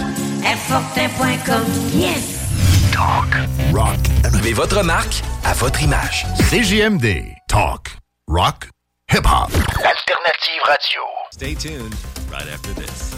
[0.44, 1.64] Airfortin.com.
[1.94, 2.92] Yes.
[2.92, 3.34] Talk,
[3.72, 3.96] rock,
[4.44, 6.26] Mais votre marque à votre image.
[6.50, 7.24] CGMD.
[7.48, 8.68] Talk, rock,
[9.10, 9.50] hip-hop.
[9.82, 11.00] L'alternative radio.
[11.32, 11.94] Stay tuned
[12.30, 13.17] right after this.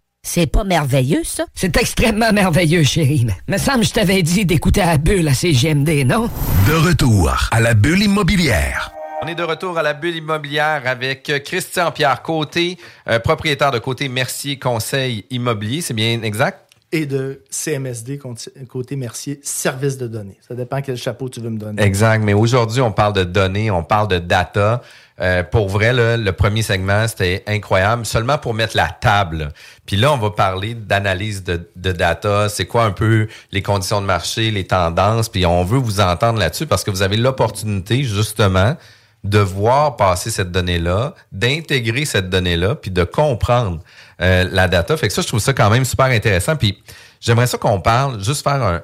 [0.23, 1.45] C'est pas merveilleux, ça?
[1.55, 3.25] C'est extrêmement merveilleux, chérie.
[3.47, 6.29] Mais me semble que je t'avais dit d'écouter la bulle à CGMD, non?
[6.67, 8.91] De retour à la bulle immobilière.
[9.23, 12.77] On est de retour à la bulle immobilière avec euh, Christian-Pierre Côté,
[13.09, 15.81] euh, propriétaire de Côté Mercier Conseil Immobilier.
[15.81, 16.67] C'est bien exact?
[16.91, 20.37] Et de CMSD, côté- côté Mercier, service de données.
[20.47, 21.81] Ça dépend quel chapeau tu veux me donner.
[21.81, 22.21] Exact.
[22.23, 24.81] Mais aujourd'hui, on parle de données, on parle de data.
[25.21, 29.49] Euh, pour vrai, le premier segment, c'était incroyable, seulement pour mettre la table.
[29.85, 32.49] Puis là, on va parler d'analyse de, data.
[32.49, 35.29] C'est quoi un peu les conditions de marché, les tendances?
[35.29, 38.75] Puis on veut vous entendre là-dessus parce que vous avez l'opportunité, justement,
[39.23, 43.79] de voir passer cette donnée-là, d'intégrer cette donnée-là, puis de comprendre
[44.21, 44.97] euh, la data.
[44.97, 46.55] Fait que ça, je trouve ça quand même super intéressant.
[46.55, 46.81] Puis
[47.19, 48.81] j'aimerais ça qu'on parle, juste faire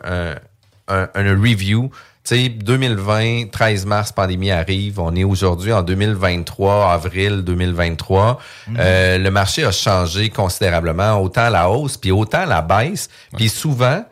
[0.87, 1.89] un review.
[2.27, 4.99] Tu sais, 2020, 13 mars, pandémie arrive.
[4.99, 8.37] On est aujourd'hui en 2023, avril 2023.
[8.77, 13.07] Euh, le marché a changé considérablement, autant la hausse, puis autant la baisse.
[13.37, 14.03] Puis souvent,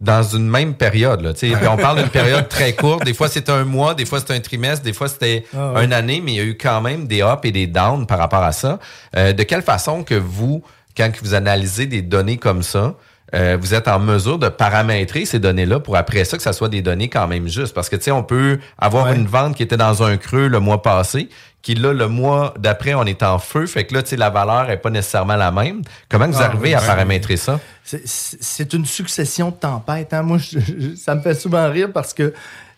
[0.00, 1.22] dans une même période.
[1.22, 1.32] Là,
[1.72, 3.04] on parle d'une période très courte.
[3.04, 5.84] Des fois, c'est un mois, des fois, c'est un trimestre, des fois, c'était Ah ouais.
[5.84, 8.18] une année, mais il y a eu quand même des ups et des downs par
[8.18, 8.78] rapport à ça.
[9.16, 10.62] Euh, de quelle façon que vous,
[10.96, 12.94] quand vous analysez des données comme ça,
[13.34, 16.68] euh, vous êtes en mesure de paramétrer ces données-là pour après ça que ça soit
[16.68, 17.74] des données quand même justes.
[17.74, 19.16] Parce que, tu sais, on peut avoir Ouais.
[19.16, 21.28] une vente qui était dans un creux le mois passé,
[21.62, 23.66] qui là, le mois d'après, on est en feu.
[23.66, 25.82] Fait que là, tu sais, la valeur est pas nécessairement la même.
[26.08, 27.60] Comment vous Ah, arrivez oui, à paramétrer ça?
[27.84, 30.12] C'est- une succession de tempêtes.
[30.14, 30.22] hein.
[30.22, 32.32] Moi, je- je- ça me fait souvent rire parce que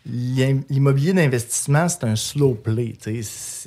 [0.05, 2.95] l'immobilier d'investissement, c'est un slow play.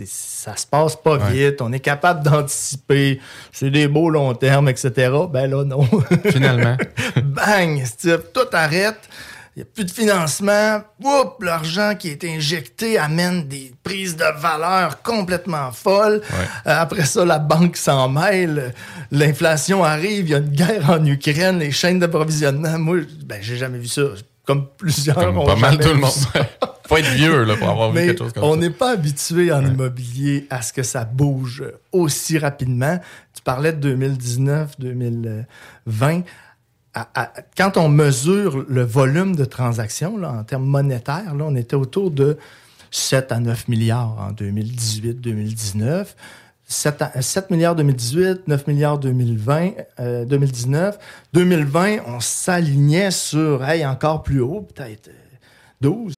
[0.06, 1.32] Ça se passe pas Ouais.
[1.52, 1.62] vite.
[1.62, 3.20] On est capable d'anticiper.
[3.52, 5.12] C'est des beaux long termes, etc.
[5.32, 5.88] Ben là, non.
[6.30, 6.78] Finalement.
[7.24, 7.84] Bang!
[8.34, 9.00] Tout arrête.
[9.56, 10.82] Il n'y a plus de financement.
[11.40, 16.22] L'argent qui est injecté amène des prises de valeur complètement folles.
[16.68, 18.74] Euh, après ça, la banque s'en mêle.
[19.12, 20.26] L'inflation arrive.
[20.26, 21.60] Il y a une guerre en Ukraine.
[21.60, 22.78] Les chaînes d'approvisionnement.
[22.78, 24.02] Moi, ben, j'ai jamais vu ça.
[24.46, 26.12] Comme plusieurs Comme pas mal tout le monde.
[26.88, 28.60] Faut être vieux là, pour avoir vu quelque chose comme on ça.
[28.60, 33.00] n'est pas habitué en immobilier à ce que ça bouge aussi rapidement.
[33.34, 36.22] Tu parlais de 2019, 2020.
[36.94, 41.56] À- à- quand on mesure le volume de transactions là, en termes monétaires, là, on
[41.56, 42.38] était autour de
[42.92, 46.16] 7 à 9 milliards en 2018-2019.
[46.68, 50.98] 7, euh, 7 milliards 2018, 9 milliards 2020, euh, 2019.
[51.34, 55.12] 2020, on s'alignait sur, hey, encore plus haut, peut-être euh,
[55.82, 56.14] 12.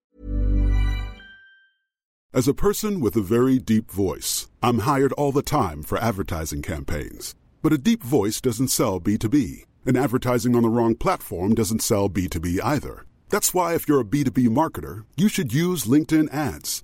[2.34, 6.62] As a person with a very deep voice, I'm hired all the time for advertising
[6.62, 7.34] campaigns.
[7.64, 12.10] But a deep voice doesn't sell B2B, and advertising on the wrong platform doesn't sell
[12.10, 13.06] B2B either.
[13.30, 16.84] That's why, if you're a B2B marketer, you should use LinkedIn ads.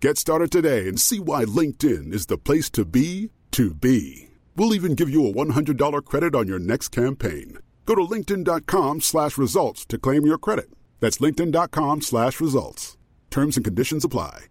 [0.00, 4.30] Get started today and see why LinkedIn is the place to be to be.
[4.56, 7.58] We'll even give you a $100 credit on your next campaign.
[7.84, 10.70] Go to linkedin.com slash results to claim your credit.
[11.00, 12.96] That's linkedin.com slash results.
[13.30, 14.46] Terms and conditions apply.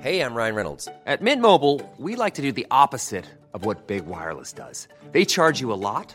[0.00, 0.88] Hey, I'm Ryan Reynolds.
[1.06, 4.86] At Mint Mobile, we like to do the opposite of what Big Wireless does.
[5.12, 6.14] They charge you a lot,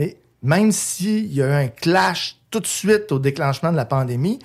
[0.00, 3.84] Mais même s'il y a eu un clash tout de suite au déclenchement de la
[3.84, 4.38] pandémie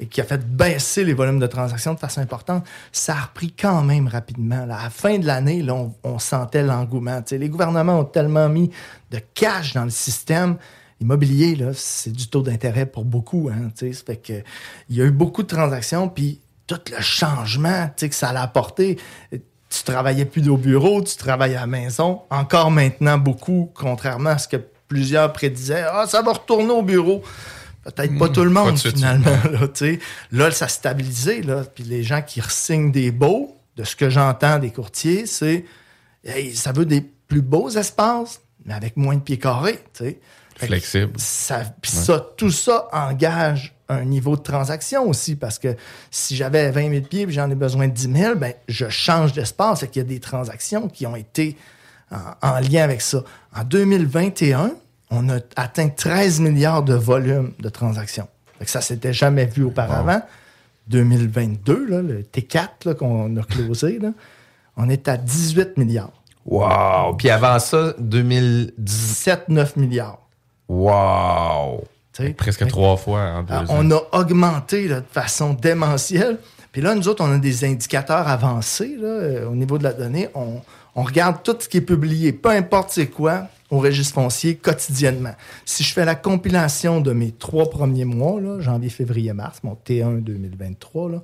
[0.00, 3.52] et qui a fait baisser les volumes de transactions de façon importante, ça a repris
[3.52, 4.64] quand même rapidement.
[4.64, 7.22] À la fin de l'année, on, on sentait l'engouement.
[7.30, 8.68] Les gouvernements ont tellement mis
[9.12, 10.56] de cash dans le système.
[11.00, 13.48] Immobilier, c'est du taux d'intérêt pour beaucoup.
[13.48, 14.42] Hein, fait que,
[14.90, 18.98] il y a eu beaucoup de transactions, puis tout le changement que ça a apporté.
[19.30, 22.22] Tu travaillais plus au bureau, tu travaillais à la maison.
[22.30, 24.56] Encore maintenant, beaucoup, contrairement à ce que
[24.88, 27.22] plusieurs prédisaient, ah, ça va retourner au bureau.
[27.84, 29.30] Peut-être pas tout le pas monde, finalement.
[29.50, 29.98] Là, tu sais.
[30.32, 31.42] là, ça a stabilisé.
[31.42, 31.62] Là.
[31.72, 35.64] Puis les gens qui signent des beaux, de ce que j'entends des courtiers, c'est
[36.24, 39.78] hey, ça veut des plus beaux espaces, mais avec moins de pieds carrés.
[39.94, 40.18] tu sais.
[40.56, 41.12] Fait que Flexible.
[41.16, 41.64] Ça, Ouais.
[41.82, 45.76] ça, tout ça engage un niveau de transaction aussi, parce que
[46.10, 49.32] si j'avais 20 000 pieds et j'en ai besoin de 10 000, ben, je change
[49.32, 51.56] d'espace et qu'il y a des transactions qui ont été
[52.10, 53.22] en, en lien avec ça.
[53.54, 54.72] En 2021,
[55.10, 58.28] on a atteint 13 milliards de volume de transactions.
[58.58, 60.22] Que ça s'était jamais vu auparavant.
[60.88, 64.10] 2022, là, le T4 là, qu'on a closé, là,
[64.76, 66.22] on est à 18 milliards.
[66.44, 67.14] Wow!
[67.18, 70.20] Puis avant ça, 2017, 9 milliards.
[70.68, 71.84] Wow!
[72.36, 73.66] Presque trois fois en deux ans.
[73.68, 76.38] on a augmenté là, de façon démentielle.
[76.72, 79.92] Puis là, nous autres, on a des indicateurs avancés là, euh, au niveau de la
[79.92, 80.28] donnée.
[80.34, 80.62] On,
[80.96, 85.34] on regarde tout ce qui est publié, peu importe c'est quoi, au registre foncier quotidiennement.
[85.64, 89.74] Si je fais la compilation de mes trois premiers mois, là, janvier, février, mars, mon
[89.86, 91.22] T1 2023, là,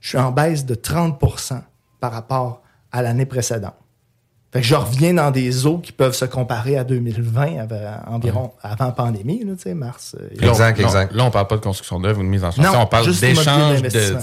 [0.00, 1.60] je suis en baisse de 30%
[2.00, 3.74] par rapport à l'année précédente.
[4.52, 8.52] Fait que je reviens dans des eaux qui peuvent se comparer à 2020, av- environ
[8.62, 10.14] avant pandémie, là, tu sais, mars.
[10.20, 10.52] euh, là,
[10.84, 12.64] on- Là, on parle pas de construction neuve ou de mise en chantier.
[12.64, 14.20] Non, on parle d'échange d'immeubles existants.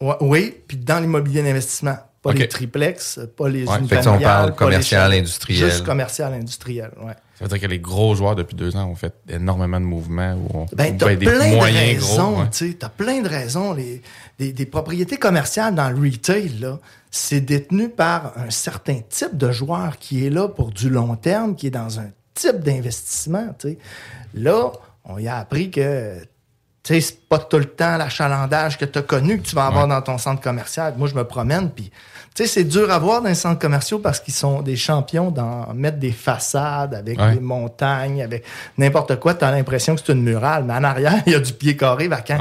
[0.00, 1.96] Ouais, oui, puis dans l'immobilier d'investissement.
[2.22, 2.38] Pas OK.
[2.38, 5.70] les triplex, pas les Ouais, ça, on parle commercial, les industriel.
[5.70, 7.12] Juste commercial, industriel, ouais.
[7.38, 10.34] Ça veut dire que les gros joueurs depuis deux ans ont fait énormément de mouvements.
[10.34, 12.40] Où on, Ben, t'as des plein de moyens raisons, gros.
[12.42, 12.72] ouais.
[12.76, 13.72] t'as plein de raisons.
[13.74, 14.02] Les,
[14.40, 16.80] des, des propriétés commerciales dans le retail, là,
[17.12, 21.54] c'est détenu par un certain type de joueur qui est là pour du long terme,
[21.54, 23.54] qui est dans un type d'investissement.
[24.34, 24.72] Là,
[25.04, 26.16] on y a appris que,
[26.94, 29.86] sais, c'est pas tout le temps l'achalandage que tu as connu que tu vas avoir
[29.88, 30.94] dans ton centre commercial.
[30.96, 31.90] Moi, je me promène, puis,
[32.34, 35.30] tu sais, c'est dur à voir dans les centres commerciaux parce qu'ils sont des champions
[35.30, 37.34] dans mettre des façades avec Ouais.
[37.34, 38.44] des montagnes, avec
[38.76, 39.34] n'importe quoi.
[39.34, 41.76] Tu as l'impression que c'est une murale, mais en arrière, il y a du pied
[41.76, 42.38] carré vacant.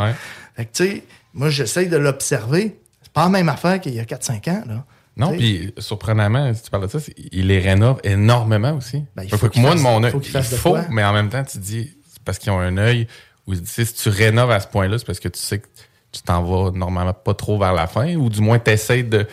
[0.56, 2.80] Fait que, tu sais, moi, j'essaye de l'observer.
[3.02, 4.84] C'est pas la même affaire qu'il y a 4-5 ans, là.
[5.20, 7.00] Non, puis surprenamment, si tu parles de ça,
[7.32, 9.04] il les rénove énormément aussi.
[9.16, 11.44] Ben, il faut que moi, de mon œil, il de faut, mais en même temps,
[11.44, 13.08] tu dis, c'est parce qu'ils ont un œil
[13.56, 15.68] tu sais, si tu rénoves à ce point-là, c'est parce que tu sais que
[16.12, 19.20] tu t'en vas normalement pas trop vers la fin, ou du moins t'essayes de.
[19.22, 19.26] Ou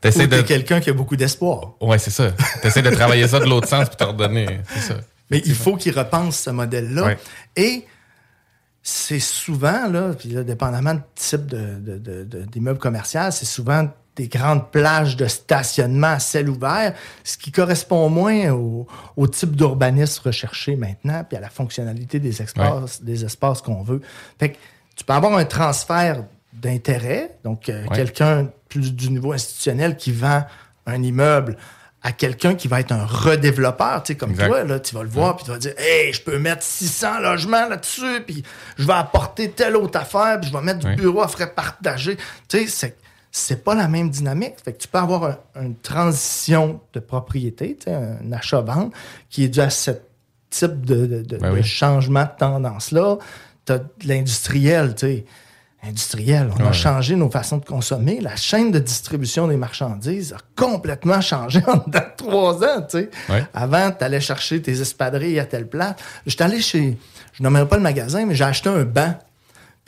[0.00, 0.42] T'essayes t'es de.
[0.42, 1.74] quelqu'un qui a beaucoup d'espoir.
[1.80, 2.30] Ouais, c'est ça.
[2.62, 4.60] T'essayes de travailler ça de l'autre sens puis te redonner.
[4.74, 4.94] C'est ça.
[5.30, 7.04] Mais il faut qu'il repense ce modèle-là.
[7.04, 7.18] Ouais.
[7.56, 7.84] Et
[8.82, 13.44] c'est souvent, là, puis là, dépendamment du type de, de- de- de- d'immeuble commercial, c'est
[13.44, 16.94] souvent des grandes plages de stationnement à ciel ouvert,
[17.24, 18.86] ce qui correspond moins au,
[19.16, 24.00] au type d'urbanisme recherché maintenant, puis à la fonctionnalité des espaces, des espaces qu'on veut.
[24.38, 24.56] Fait que
[24.96, 27.96] tu peux avoir un transfert d'intérêt, donc euh, Ouais.
[27.96, 30.44] quelqu'un plus du niveau institutionnel qui vend
[30.86, 31.56] un immeuble
[32.02, 34.46] à quelqu'un qui va être un redéveloppeur, tu sais, comme Exact.
[34.48, 37.20] toi, là, tu vas le voir, puis tu vas dire, hey, je peux mettre 600
[37.20, 38.42] logements là-dessus, puis
[38.78, 42.16] je vais apporter telle autre affaire, puis je vais mettre du bureau à frais partagés.
[42.48, 42.96] Tu sais, c'est,
[43.32, 44.54] c'est pas la même dynamique.
[44.64, 48.92] Fait que tu peux avoir un- une transition de propriété, un achat-vente,
[49.28, 49.92] qui est dû à ce
[50.50, 51.62] type de, de- de- Ben de oui.
[51.62, 53.18] changement de tendance-là.
[53.66, 55.24] Tu as de l'industriel, tu sais.
[55.82, 58.20] Industriel, on a changé nos façons de consommer.
[58.20, 62.82] La chaîne de distribution des marchandises a complètement changé en dedans de trois ans.
[62.82, 63.10] Tu sais.
[63.30, 63.44] Ouais.
[63.54, 65.94] Avant, tu allais chercher tes espadrilles à telle place.
[66.26, 66.98] J'étais allé chez,
[67.32, 69.14] je nommerai pas le magasin, mais j'ai acheté un banc.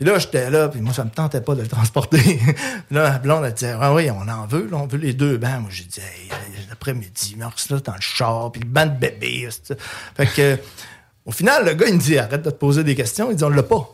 [0.03, 2.41] Puis là, j'étais là, puis moi, ça me tentait pas de le transporter.
[2.91, 5.37] Là, la blonde, elle disait, ah oui, on en veut, là, on veut les deux
[5.37, 5.61] bancs.
[5.61, 6.29] Moi, j'ai dit, hey,
[6.69, 9.49] l'après-midi, Marc, là, dans le char, puis le banc de bébé.
[10.17, 10.59] Fait que,
[11.25, 13.31] au final, le gars, il me dit, arrête de te poser des questions.
[13.31, 13.91] Il dit, on l'a pas.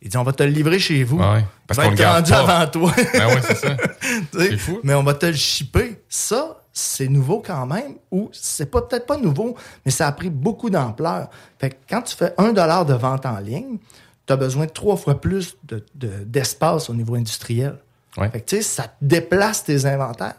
[0.00, 1.18] Il dit, on va te le livrer chez vous.
[1.18, 2.38] Ouais, parce qu'on le rendu pas.
[2.38, 2.94] avant toi.
[3.12, 3.76] Ben ouais, c'est ça.
[4.32, 4.80] C'est fou.
[4.84, 6.00] Mais on va te le shipper.
[6.08, 10.30] Ça, c'est nouveau quand même, ou c'est pas peut-être pas nouveau, mais ça a pris
[10.30, 11.28] beaucoup d'ampleur.
[11.58, 13.76] Fait que quand tu fais un dollar de vente en ligne,
[14.36, 17.76] tu as besoin de trois fois plus de- de- d'espace au niveau industriel.
[18.16, 18.28] Ouais.
[18.30, 20.34] Fait que ça te déplace tes inventaires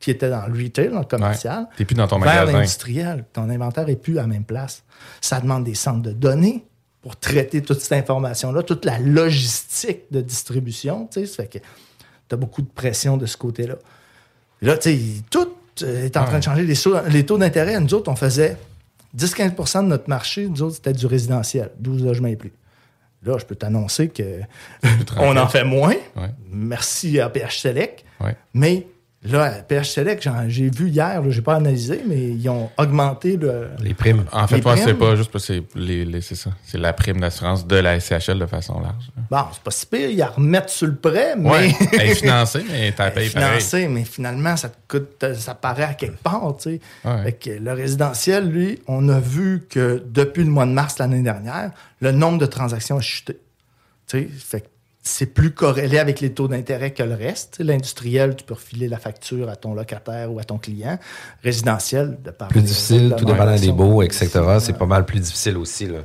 [0.00, 3.24] qui étaient dans le retail, dans le commercial, T'es plus dans ton vers l'industriel.
[3.32, 4.82] Ton inventaire est plus à la même place.
[5.20, 6.64] Ça demande des centres de données
[7.02, 11.08] pour traiter toute cette information-là, toute la logistique de distribution.
[11.10, 13.74] Ça fait que tu as beaucoup de pression de ce côté-là.
[14.60, 14.98] Là, tu sais,
[15.30, 15.48] tout
[15.82, 16.64] euh, est en train de changer.
[17.10, 18.56] Les taux d'intérêt, nous autres, on faisait
[19.16, 22.52] 10-15% de notre marché, nous autres, c'était du résidentiel, 12 logements et plus.
[23.24, 24.40] Là, je peux t'annoncer que
[25.18, 25.94] on en fait moins.
[26.16, 26.30] Ouais.
[26.50, 28.04] Merci à PH Select.
[28.20, 28.36] Ouais.
[28.54, 28.86] Mais
[29.24, 33.68] là, PH Select, j'ai vu hier, je n'ai pas analysé, mais ils ont augmenté le.
[33.80, 34.24] Les primes.
[34.32, 35.62] En fait, moi, c'est pas juste parce que
[36.20, 36.50] c'est ça.
[36.64, 39.10] C'est la prime d'assurance de la SCHL de façon large.
[39.30, 41.50] Bon, c'est pas si pire, ils en remettent sur le prêt, mais.
[41.50, 41.74] Ouais.
[41.92, 43.60] Elle est financée, mais t'as payé pareil.
[43.60, 46.80] financée, mais finalement, ça te coûte, ça paraît à quelque part, tu sais.
[47.04, 47.22] Ouais.
[47.24, 51.22] Fait que le résidentiel, lui, on a vu que depuis le mois de mars l'année
[51.22, 51.70] dernière,
[52.00, 53.38] le nombre de transactions a chuté.
[54.08, 54.66] Tu sais, fait que
[55.02, 57.58] c'est plus corrélé avec les taux d'intérêt que le reste.
[57.58, 60.98] L'industriel, tu peux refiler la facture à ton locataire ou à ton client.
[61.42, 64.30] Résidentiel, de par plus difficile, tout dépendant des baux, etc.
[64.60, 65.86] C'est pas mal plus difficile aussi.
[65.86, 65.98] Là.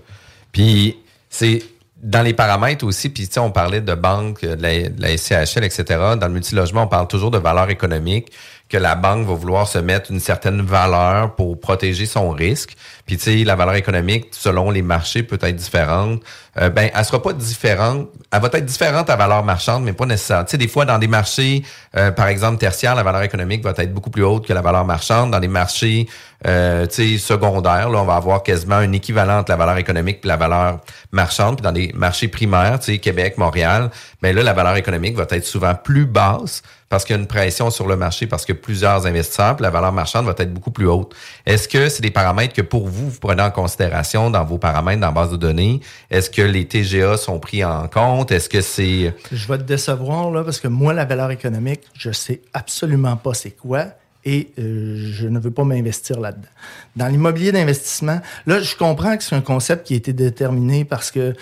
[0.51, 0.97] Puis,
[1.29, 1.61] c'est
[2.01, 5.17] dans les paramètres aussi, puis tu sais, on parlait de banque, de la, de la
[5.17, 5.83] SCHL, etc.
[6.19, 8.31] Dans le multilogement, on parle toujours de valeur économique,
[8.69, 12.75] que la banque va vouloir se mettre une certaine valeur pour protéger son risque.
[13.05, 16.21] Puis, tu sais, la valeur économique, selon les marchés, peut être différente.
[16.59, 18.09] Euh, ben, elle sera pas différente.
[18.31, 20.45] Elle va être différente à valeur marchande, mais pas nécessairement.
[20.45, 21.63] Tu sais, des fois, dans des marchés,
[21.95, 24.85] euh, par exemple, tertiaires, la valeur économique va être beaucoup plus haute que la valeur
[24.85, 25.31] marchande.
[25.31, 26.07] Dans les marchés,
[26.45, 30.19] euh, tu sais, secondaires, là, on va avoir quasiment un équivalent entre la valeur économique
[30.23, 30.79] et la valeur
[31.11, 31.57] marchande.
[31.57, 33.89] Puis dans les marchés primaires, tu sais, Québec, Montréal,
[34.21, 37.27] ben là, la valeur économique va être souvent plus basse parce qu'il y a une
[37.27, 40.71] pression sur le marché, parce que plusieurs investisseurs, puis la valeur marchande va être beaucoup
[40.71, 41.13] plus haute.
[41.45, 45.01] Est-ce que c'est des paramètres que pour vous, vous prenez en considération dans vos paramètres
[45.01, 45.81] dans la base de données?
[46.09, 48.31] Est-ce que les TGA sont pris en compte?
[48.31, 49.13] Est-ce que c'est...
[49.31, 53.33] Je vais te décevoir, là, parce que moi, la valeur économique, je sais absolument pas
[53.33, 53.85] c'est quoi
[54.25, 56.49] et euh, je ne veux pas m'investir là-dedans.
[56.97, 61.11] Dans l'immobilier d'investissement, là, je comprends que c'est un concept qui a été déterminé parce
[61.11, 61.33] que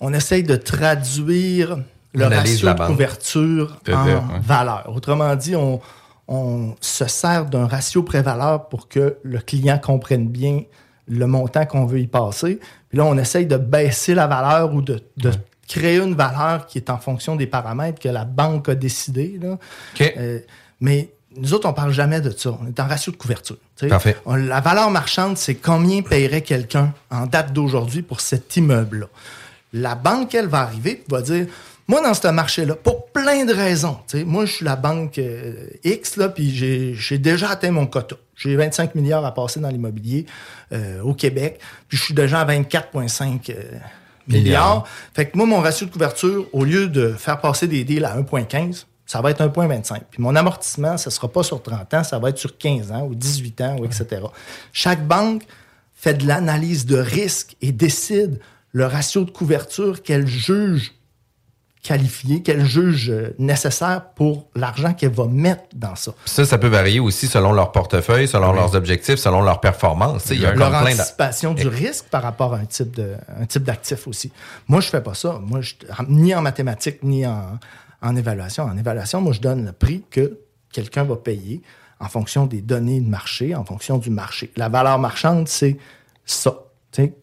[0.00, 1.78] on essaye de traduire
[2.12, 4.14] le ratio de couverture De- en ouais.
[4.42, 4.92] valeur.
[4.94, 5.80] Autrement dit, on,
[6.28, 10.62] on se sert d'un ratio pré-valeur pour que le client comprenne bien
[11.08, 12.60] le montant qu'on veut y passer.
[12.94, 15.32] Puis là, on essaye de baisser la valeur ou de, de
[15.66, 19.36] créer une valeur qui est en fonction des paramètres que la banque a décidé.
[19.42, 19.58] Là.
[20.16, 20.38] Euh,
[20.80, 22.56] mais nous autres, on parle jamais de ça.
[22.62, 23.56] On est en ratio de couverture.
[23.88, 24.16] Parfait.
[24.26, 29.06] On- la valeur marchande, c'est combien paierait quelqu'un en date d'aujourd'hui pour cet immeuble-là.
[29.72, 31.46] La banque, elle va arriver et va dire
[31.88, 36.16] Moi, dans ce marché-là, pour plein de raisons, moi, je suis la banque euh, X,
[36.16, 38.14] là, puis j'ai j'ai déjà atteint mon quota.
[38.36, 40.26] J'ai 25 milliards à passer dans l'immobilier
[40.72, 43.62] euh, au Québec, puis je suis déjà à 24,5 euh,
[44.28, 44.86] milliards.
[45.14, 48.18] Fait que moi, mon ratio de couverture, au lieu de faire passer des deals à
[48.20, 50.00] 1,15, ça va être 1,25.
[50.10, 52.92] Puis mon amortissement, ça ne sera pas sur 30 ans, ça va être sur 15
[52.92, 54.22] ans ou 18 ans, ou etc.
[54.72, 55.44] Chaque banque
[55.94, 58.40] fait de l'analyse de risque et décide
[58.72, 60.92] le ratio de couverture qu'elle juge
[61.84, 66.12] qualifié, qu'elle juge nécessaire pour l'argent qu'elle va mettre dans ça.
[66.24, 70.24] Ça, ça peut varier aussi selon leur portefeuille, selon leurs objectifs, selon leur performance.
[70.30, 73.44] Il y a leur plein anticipation du risque par rapport à un type de un
[73.44, 74.32] type d'actif aussi.
[74.66, 75.38] Moi, je fais pas ça.
[75.40, 75.74] Moi, je,
[76.08, 77.58] ni en mathématiques ni en,
[78.00, 78.64] en évaluation.
[78.64, 80.38] En évaluation, moi, je donne le prix que
[80.72, 81.60] quelqu'un va payer
[82.00, 84.50] en fonction des données de marché, en fonction du marché.
[84.56, 85.76] La valeur marchande, c'est
[86.24, 86.63] ça.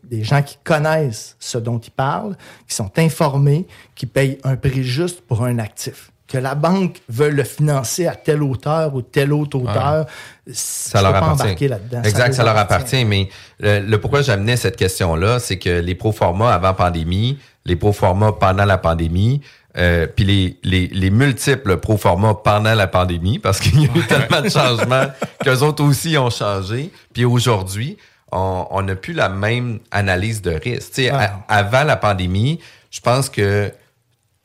[0.03, 2.35] Des gens qui connaissent ce dont ils parlent,
[2.67, 6.11] qui sont informés, qui payent un prix juste pour un actif.
[6.27, 10.05] Que la banque veut le financer à telle hauteur ou telle autre hauteur,
[10.51, 11.67] ça leur appartient.
[11.67, 12.03] là-dedans.
[12.03, 13.03] Exact, ça, leur appartient.
[13.03, 13.27] Mais
[13.59, 17.91] le, le pourquoi j'amenais cette question-là, c'est que les pro forma avant pandémie, les pro
[17.91, 19.41] forma pendant la pandémie,
[19.77, 23.89] euh, puis les, les, les multiples pro forma pendant la pandémie, parce qu'il y a
[23.93, 25.05] eu tellement de changements
[25.43, 26.91] qu'eux autres aussi ont changé.
[27.13, 27.97] Puis aujourd'hui,
[28.31, 30.89] on n'a plus la même analyse de risque.
[30.93, 32.59] Tu sais, a- avant la pandémie,
[32.89, 33.71] je pense que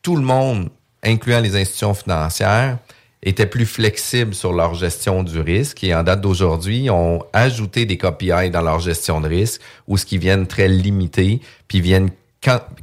[0.02, 0.70] tout le monde,
[1.02, 2.78] incluant les institutions financières,
[3.22, 7.96] était plus flexible sur leur gestion du risque et en date d'aujourd'hui, ont ajouté des
[7.98, 12.10] KPI dans leur gestion de risque où ce qui viennent très limiter puis viennent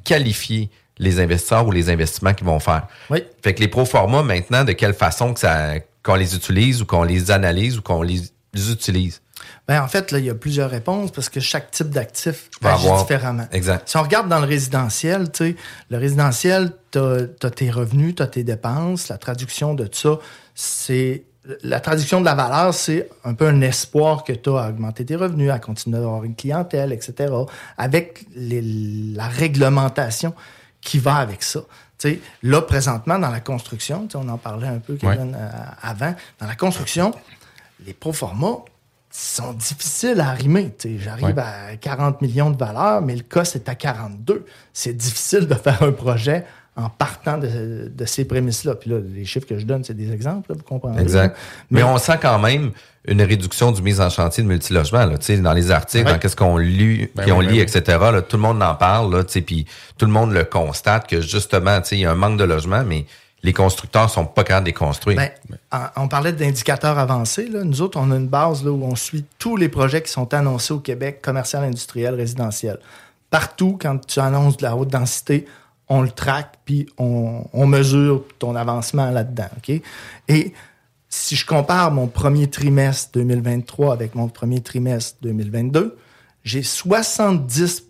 [0.03, 2.87] qualifier les investisseurs ou les investissements qu'ils vont faire.
[3.09, 3.23] Oui.
[3.41, 3.85] Fait que les pro
[4.23, 8.01] maintenant, de quelle façon que ça qu'on les utilise ou qu'on les analyse ou qu'on
[8.01, 8.21] les
[8.53, 9.21] utilise?
[9.67, 12.85] Ben, en fait, là, il y a plusieurs réponses parce que chaque type d'actif agit
[12.85, 13.47] avoir- différemment.
[13.53, 13.87] Exact.
[13.87, 15.55] Si on regarde dans le résidentiel, tu sais,
[15.89, 19.07] le résidentiel, tu as, tes revenus, tu as tes dépenses.
[19.07, 20.19] La traduction de ça,
[20.53, 21.23] c'est.
[21.61, 25.03] La traduction de la valeur, c'est un peu un espoir que tu as à augmenter
[25.05, 27.33] tes revenus, à continuer d'avoir une clientèle, etc.
[27.77, 30.33] Avec les- la réglementation
[30.81, 31.59] qui va avec ça.
[31.97, 35.35] Tu sais, là, présentement, dans la construction, tu sais, on en parlait un peu, Kevin,
[35.37, 35.49] euh,
[35.81, 37.13] avant, dans la construction,
[37.85, 38.59] les proformas
[39.15, 41.33] sont difficiles à sais, J'arrive Ouais.
[41.37, 44.43] à 40 millions de valeur, mais le cas, c'est à 42.
[44.73, 46.43] C'est difficile de faire un projet
[46.75, 48.73] en partant de, de ces prémices-là.
[48.73, 50.99] Puis là, les chiffres que je donne, c'est des exemples, là, vous comprenez?
[50.99, 51.37] Exact.
[51.69, 52.71] Mais, on sent quand même
[53.05, 55.05] une réduction du mise en chantier de multilogement.
[55.05, 56.13] Là, dans les articles, Ouais.
[56.13, 57.77] dans qu'est-ce qu'on lit, Ben puis on oui, lit, ben oui.
[57.77, 57.97] etc.
[58.11, 59.67] Là, tout le monde en parle, là, puis
[59.99, 63.05] tout le monde le constate que justement, il y a un manque de logement, mais
[63.43, 65.17] les constructeurs sont pas capables de les construire.
[65.17, 65.29] Ben,
[65.71, 67.49] en- on parlait d'indicateurs avancés.
[67.51, 70.73] Nous autres, on a une base où on suit tous les projets qui sont annoncés
[70.73, 72.79] au Québec, commercial, industriel, résidentiel.
[73.29, 75.45] Partout, quand tu annonces de la haute densité,
[75.89, 79.49] on le traque, puis on, mesure ton avancement là-dedans.
[80.29, 80.53] Et
[81.09, 85.97] si je compare mon premier trimestre 2023 avec mon premier trimestre 2022,
[86.43, 87.83] j'ai 70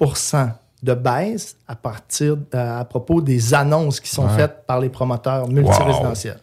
[0.83, 4.35] de baisse à partir à, à propos des annonces qui sont Ouais.
[4.35, 6.39] faites par les promoteurs multirésidentiels.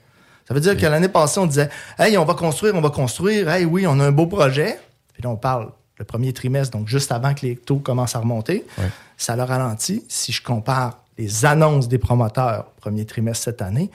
[0.49, 1.69] Ça veut dire que l'année passée, on disait
[1.99, 3.49] Hey, on va construire, on va construire.
[3.49, 4.79] Hey, oui, on a un beau projet.
[5.13, 5.69] Puis là, on parle
[5.99, 8.67] le premier trimestre, donc juste avant que les taux commencent à remonter.
[9.19, 10.05] Ça le ralentit.
[10.09, 13.91] Si je compare les annonces des promoteurs premier trimestre cette année,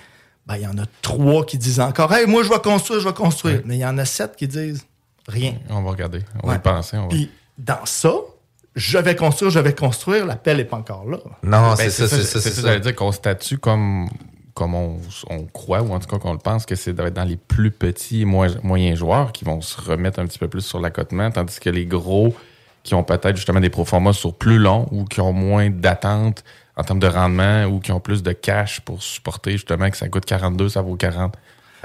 [0.46, 3.08] ben, il y en a trois qui disent encore Hey, moi, je vais construire, je
[3.08, 3.62] vais construire.
[3.66, 4.86] Mais il y en a sept qui disent
[5.28, 5.56] rien.
[5.72, 6.22] On va regarder.
[6.44, 6.60] On va Ouais.
[6.60, 6.98] y penser.
[6.98, 7.08] On va...
[7.10, 8.14] Puis dans ça,
[8.76, 11.18] je vais construire, je vais construire, l'appel n'est pas encore là.
[11.44, 12.56] non, Ben, c'est ça, c'est ça, c'est ça.
[12.56, 12.62] ça.
[12.68, 14.08] j'allais dire qu'on statue comme,
[14.54, 14.98] comme on,
[15.30, 18.22] on croit, ou en tout cas qu'on le pense, que c'est dans les plus petits
[18.22, 21.60] et moins- moyens joueurs qui vont se remettre un petit peu plus sur l'accotement, tandis
[21.60, 22.34] que les gros
[22.84, 26.44] qui ont peut-être justement des proformas sur plus long ou qui ont moins d'attente
[26.78, 30.08] en termes de rendement ou qui ont plus de cash pour supporter justement que ça
[30.10, 31.34] coûte 42, ça vaut 40.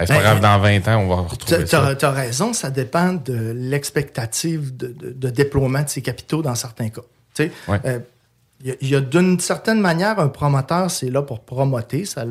[0.06, 2.10] C'est pas Ben, grave, dans 20 ans, on va retrouver Tu as, ça.
[2.10, 7.02] raison, ça dépend de l'expectative de, de- de déploiement de ses capitaux dans certains cas.
[7.34, 7.80] Tu sais, Ouais.
[7.84, 7.98] euh,
[8.62, 12.22] il y a- d'une certaine manière, un promoteur, c'est là pour promoter, ça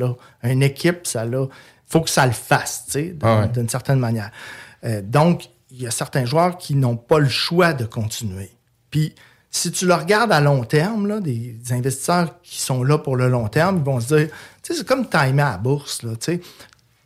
[0.44, 1.46] a une équipe, ça a,
[1.88, 3.48] faut que ça le fasse, tu sais, d'une Ah ouais.
[3.50, 4.32] d'une certaine manière.
[4.86, 8.52] Euh, donc, il y a certains joueurs qui n'ont pas le choix de continuer.
[8.92, 9.14] Puis,
[9.52, 13.16] si tu le regardes à long terme, là, des, des investisseurs qui sont là pour
[13.16, 14.28] le long terme, ils vont se dire,
[14.62, 16.42] tu sais, c'est comme timer à la bourse, là, tu sais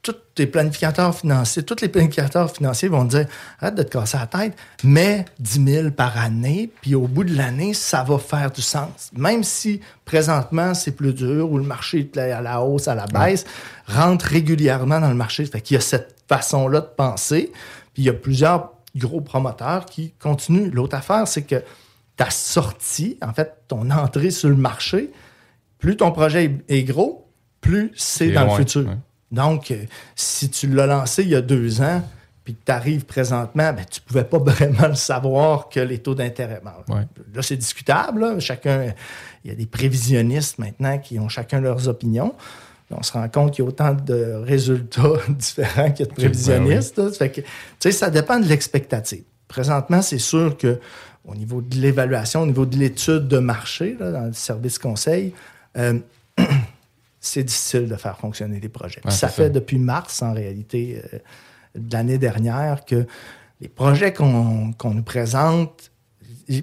[0.03, 3.27] tous tes planificateurs financiers, tous les planificateurs financiers vont te dire
[3.59, 7.35] arrête de te casser la tête, mets 10 000 par année, puis au bout de
[7.35, 9.09] l'année, ça va faire du sens.
[9.13, 13.05] Même si présentement c'est plus dur ou le marché est à la hausse, à la
[13.05, 13.45] baisse,
[13.87, 15.45] rentre régulièrement dans le marché.
[15.45, 17.53] Fait qu'il y a cette façon-là de penser,
[17.93, 20.69] puis il y a plusieurs gros promoteurs qui continuent.
[20.71, 21.63] L'autre affaire, c'est que
[22.17, 25.11] ta sortie, en fait, ton entrée sur le marché,
[25.79, 27.29] plus ton projet est gros,
[27.61, 28.85] plus c'est dans loin, le futur.
[29.33, 29.83] Donc, euh,
[30.15, 32.01] si tu l'as lancé il y a deux ans,
[32.43, 35.97] puis que tu arrives présentement, ben, tu ne pouvais pas vraiment le savoir que les
[35.97, 36.61] taux d'intérêt.
[36.87, 37.01] Ouais.
[37.33, 38.21] Là, c'est discutable.
[38.21, 38.39] là.
[38.39, 38.93] Chacun,
[39.43, 42.33] il y a des prévisionnistes maintenant qui ont chacun leurs opinions.
[42.91, 46.15] On se rend compte qu'il y a autant de résultats différents qu'il y a de
[46.15, 46.99] prévisionnistes.
[46.99, 47.11] là.
[47.11, 47.47] Fait que, tu
[47.79, 49.23] sais, ça dépend de l'expectative.
[49.47, 50.79] Présentement, c'est sûr que
[51.25, 55.33] au niveau de l'évaluation, au niveau de l'étude de marché, là, dans le service conseil,
[55.77, 55.97] euh,
[57.25, 58.99] c'est difficile de faire fonctionner des projets.
[59.05, 59.49] Ouais, ça fait ça.
[59.49, 61.17] depuis mars, en réalité, euh,
[61.75, 63.07] de l'année dernière, que
[63.61, 65.91] les projets qu'on qu'on nous présente,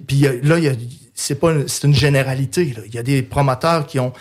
[0.07, 0.73] puis là, il y a-
[1.15, 2.73] c'est pas une- c'est une généralité.
[2.85, 4.13] Il y a des promoteurs qui ont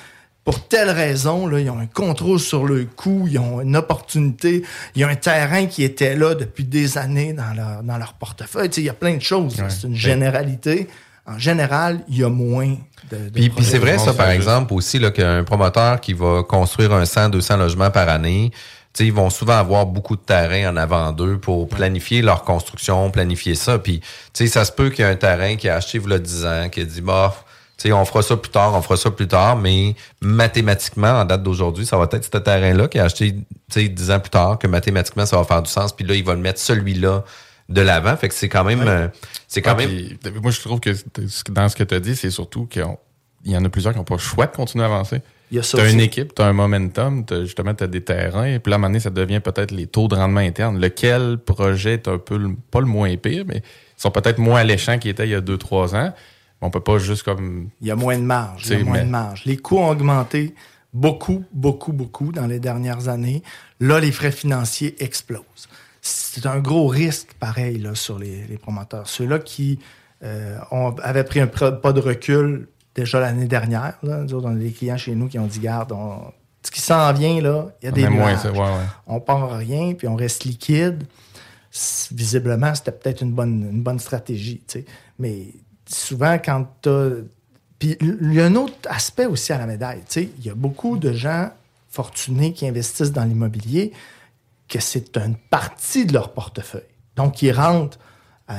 [0.43, 4.63] pour telle raison, là, ils ont un contrôle sur le coût, ils ont une opportunité,
[4.95, 8.15] il y a un terrain qui était là depuis des années dans leur, dans leur
[8.15, 8.71] portefeuille.
[8.71, 9.57] Tu sais, il y a plein de choses.
[9.69, 10.89] C'est une généralité.
[11.31, 12.77] En général, il y a moins
[13.11, 17.05] de, de Puis, c'est vrai, ça, par exemple, aussi, qu'un promoteur qui va construire un
[17.05, 18.51] 100, 200 logements par année,
[18.99, 23.55] ils vont souvent avoir beaucoup de terrain en avant d'eux pour planifier leur construction, planifier
[23.55, 23.79] ça.
[23.79, 24.01] Puis,
[24.35, 26.47] ça se peut qu'il y ait un terrain qui a acheté il y a 10
[26.47, 27.33] ans, qui a dit, bah,
[27.85, 31.87] on fera ça plus tard, on fera ça plus tard, mais mathématiquement, en date d'aujourd'hui,
[31.87, 34.67] ça va être ce terrain-là qui a acheté, tu sais, 10 ans plus tard, que
[34.67, 35.93] mathématiquement, ça va faire du sens.
[35.93, 37.23] Puis là, il va le mettre celui-là
[37.71, 38.17] de l'avant.
[38.17, 39.09] Fait que c'est quand même, euh,
[39.49, 40.91] c'est quand même, puis, moi, je trouve que
[41.51, 42.85] dans ce que tu as dit, c'est surtout qu'il
[43.47, 45.23] y en a plusieurs qui n'ont pas le choix de continuer à avancer.
[45.53, 47.83] Il y a ça Tu as une équipe, tu as un momentum, t'as- justement, tu
[47.83, 50.07] as des terrains, et puis là, à un moment donné, ça devient peut-être les taux
[50.07, 50.79] de rendement interne.
[50.81, 54.61] Lequel projet est un peu, le- pas le moins pire, mais ils sont peut-être moins
[54.61, 56.13] alléchants qu'ils étaient il y a 2-3 ans.
[56.61, 57.71] On peut pas juste comme.
[57.81, 58.65] Il y a moins de marge.
[58.67, 59.43] Il y a moins mais- de marge.
[59.47, 60.55] Les coûts ont augmenté
[60.93, 63.43] beaucoup, beaucoup, beaucoup dans les dernières années.
[63.81, 65.69] Là, les frais financiers explosent.
[66.03, 69.07] C'est un gros risque, pareil, là, sur les, les promoteurs.
[69.09, 69.79] Ceux-là qui
[70.23, 73.95] euh, ont- avaient pris un pas de recul déjà l'année dernière.
[74.03, 74.19] Là.
[74.19, 76.33] Nous autres, on a des clients chez nous qui ont dit, garde, on-
[76.63, 78.87] ce qui s'en vient, là, il y a des moins ouais, ouais.
[79.07, 81.05] On part rien, puis on reste liquide.
[82.13, 84.61] Visiblement, c'était peut-être une bonne, une bonne stratégie.
[85.19, 85.47] Mais
[85.87, 86.91] souvent, quand tu
[87.79, 90.03] Puis il y a un autre aspect aussi à la médaille.
[90.17, 91.51] Il y a beaucoup de gens
[91.89, 93.93] fortunés qui investissent dans l'immobilier
[94.71, 96.83] que c'est une partie de leur portefeuille.
[97.17, 97.99] Donc, ils rentrent,
[98.51, 98.55] euh,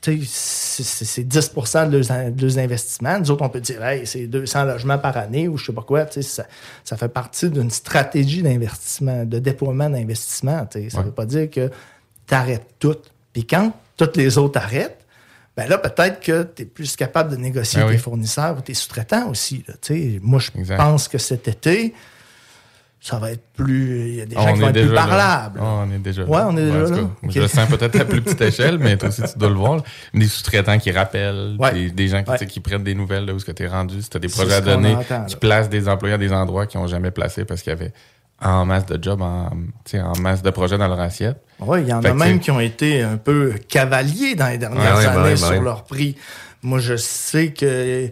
[0.00, 3.18] tu sais, c'est- c'est c'est 10 de leurs, de leurs investissements.
[3.18, 5.82] Nous autres, on peut dire, hey, c'est 200 logements par année ou je sais pas
[5.82, 6.04] quoi.
[6.06, 6.46] tu sais, Ça,
[6.82, 10.66] ça fait partie d'une stratégie d'investissement, de déploiement d'investissement.
[10.66, 10.90] tu sais.
[10.90, 11.08] Ça ne Ouais.
[11.10, 11.70] veut pas dire que
[12.26, 12.96] tu arrêtes tout.
[13.32, 15.04] Puis quand toutes les autres arrêtent,
[15.56, 17.98] ben là, peut-être que tu es plus capable de négocier Ben avec oui.
[17.98, 19.62] tes fournisseurs ou tes sous-traitants aussi.
[19.68, 19.74] là.
[19.80, 21.94] Tu sais, moi, je pense que cet été,
[23.06, 24.08] ça va être plus.
[24.08, 25.60] Il y a des gens On qui vont être plus parlables.
[25.62, 26.48] Ah, on est déjà Ouais, là.
[26.50, 26.88] on est déjà là.
[26.96, 27.28] cas.
[27.28, 29.82] Je le sens peut-être à plus petite échelle, mais toi aussi, tu dois le voir.
[30.14, 31.74] Des sous-traitants qui rappellent, Ouais.
[31.74, 32.38] des, des gens qui, Ouais.
[32.38, 34.00] tu qui prennent des nouvelles de où est-ce que tu es rendu.
[34.00, 35.38] Si tu as des projets à ce donner, entend, qui là.
[35.38, 37.92] placent des employés à des endroits qu'ils n'ont jamais placés parce qu'il y avait
[38.42, 39.50] en masse de jobs, en,
[39.84, 41.36] tu en masse de projets dans leur assiette.
[41.60, 44.48] Oui, il y en Fait a même tu qui ont été un peu cavaliers dans
[44.48, 45.60] les dernières Ouais, ouais, années ouais, sur ouais.
[45.60, 46.16] leur prix.
[46.62, 48.08] Moi, je sais que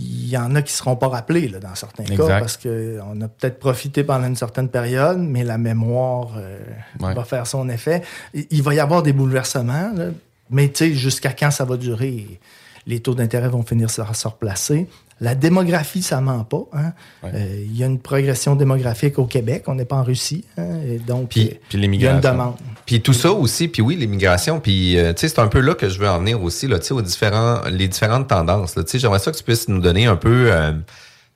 [0.00, 3.28] il y en a qui seront pas rappelés là, dans certains cas parce qu'on a
[3.28, 6.58] peut-être profité pendant une certaine période, mais la mémoire euh,
[7.00, 7.14] Ouais.
[7.14, 8.02] va faire son effet.
[8.32, 10.06] Il il va y avoir des bouleversements, là,
[10.50, 12.38] mais tu sais, jusqu'à quand ça va durer?
[12.86, 14.86] Les taux d'intérêt vont finir par se replacer.
[15.20, 16.64] La démographie, ça ment pas.
[16.72, 16.92] hein.
[17.24, 19.64] Euh, Il y a une progression démographique au Québec.
[19.66, 20.44] On n'est pas en Russie.
[20.56, 22.54] hein, et donc, Puis- euh, puis il y a une demande.
[22.86, 25.74] Puis tout ça aussi, puis oui, l'immigration, puis euh, tu sais, c'est un peu là
[25.74, 28.76] que je veux en venir aussi, là, aux différents, les différentes tendances.
[28.76, 28.84] là.
[28.84, 30.72] Tu sais, j'aimerais ça que tu puisses nous donner un peu, euh,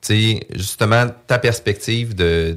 [0.00, 2.56] tu sais, justement ta perspective de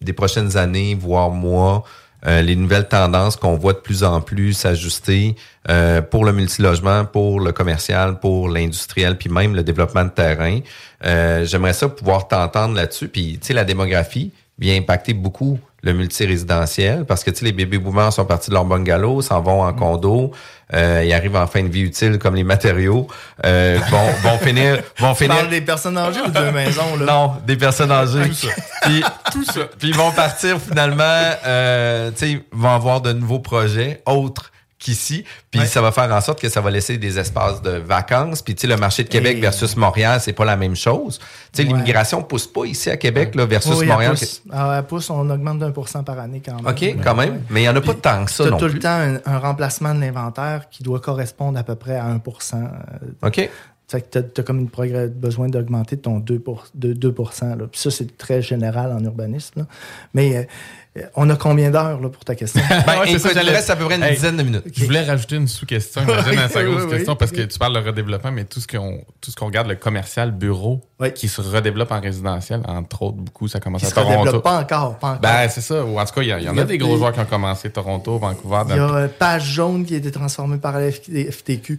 [0.00, 1.84] des prochaines années, voire mois,
[2.26, 5.36] euh, les nouvelles tendances qu'on voit de plus en plus s'ajuster
[5.68, 10.60] euh, pour le multilogement, pour le commercial, pour l'industriel, puis même le développement de terrain.
[11.04, 13.08] Euh, J'aimerais ça pouvoir t'entendre là-dessus.
[13.08, 17.52] Puis, tu sais, la démographie vient impacter beaucoup le multirésidentiel parce que, tu sais, les
[17.52, 20.30] bébés boomers sont partis de leur bungalow, s'en vont en condo,
[20.74, 23.06] euh, ils arrivent en fin de vie utile comme les matériaux,
[23.46, 24.82] euh, vont, vont finir...
[24.98, 27.06] Vont finir parles des personnes âgées ou de maisons, là?
[27.06, 28.24] non, des personnes âgées.
[28.24, 28.54] Ok.
[28.82, 29.02] Puis,
[29.32, 29.60] tout ça.
[29.78, 34.52] Puis ils vont partir finalement, euh, tu sais, ils vont avoir de nouveaux projets autres
[34.80, 35.24] qu'ici.
[35.50, 35.66] Puis Ouais.
[35.66, 38.42] ça va faire en sorte que ça va laisser des espaces de vacances.
[38.42, 41.18] Puis tu sais, le marché de Québec Et- versus Montréal, c'est pas la même chose.
[41.18, 41.68] Tu sais, Ouais.
[41.74, 44.16] l'immigration pousse pas ici à Québec là, versus Oui, Montréal.
[44.50, 46.66] Ah, à pouce, on augmente d'un pour cent par année quand même.
[46.66, 47.42] OK, quand même.
[47.50, 48.74] Mais il y en a pas tant que ça non tout plus.
[48.74, 52.54] le temps un, un remplacement de l'inventaire qui doit correspondre à peu près à 1%
[52.56, 53.50] euh, OK.
[53.90, 56.40] Fait que tu as, comme une progrès- besoin d'augmenter ton 2
[56.74, 57.66] de 2 là.
[57.70, 59.60] Puis ça, c'est très général en urbanisme.
[59.60, 59.66] là.
[60.14, 60.48] Mais
[60.96, 62.62] euh, on a combien d'heures là, pour ta question?
[62.68, 64.62] Ben, Ouais, c'est écoute, ça, j'allais- reste à peu près une Hey, dizaine de minutes.
[64.72, 67.18] Je voulais rajouter une sous-question, imagine à sa Oui, grosse oui, question, oui.
[67.18, 69.74] parce que tu parles de redéveloppement, mais tout ce qu'on tout ce qu'on regarde, le
[69.74, 70.80] commercial bureau,
[71.16, 74.20] qui se redéveloppe en résidentiel, entre autres, beaucoup, ça commence Qui à se Toronto.
[74.20, 74.98] redéveloppe pas encore.
[74.98, 75.20] Pas encore.
[75.20, 75.84] Ben, c'est ça.
[75.84, 77.70] Ou en tout cas, il y, en a, a des gros joueurs qui ont commencé,
[77.70, 78.62] Toronto, Vancouver.
[78.68, 81.78] Il y a euh, Page Jaune qui a été transformé par la FTQ.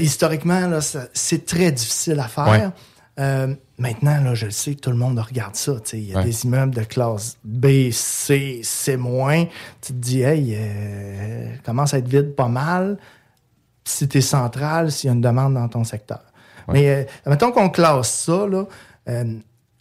[0.00, 0.80] Historiquement, là,
[1.12, 2.48] c'est très difficile à faire.
[2.48, 2.68] Ouais.
[3.18, 5.72] Euh, maintenant, là, je le sais, tout le monde regarde ça.
[5.94, 6.24] Il y a Ouais.
[6.24, 8.98] des immeubles de classe B, C, C-.
[9.80, 12.98] Tu te dis, hey, euh, commence à être vide pas mal.
[13.84, 16.20] Si tu es central, s'il y a une demande dans ton secteur.
[16.68, 18.64] Mais euh, mettons qu'on classe ça, là,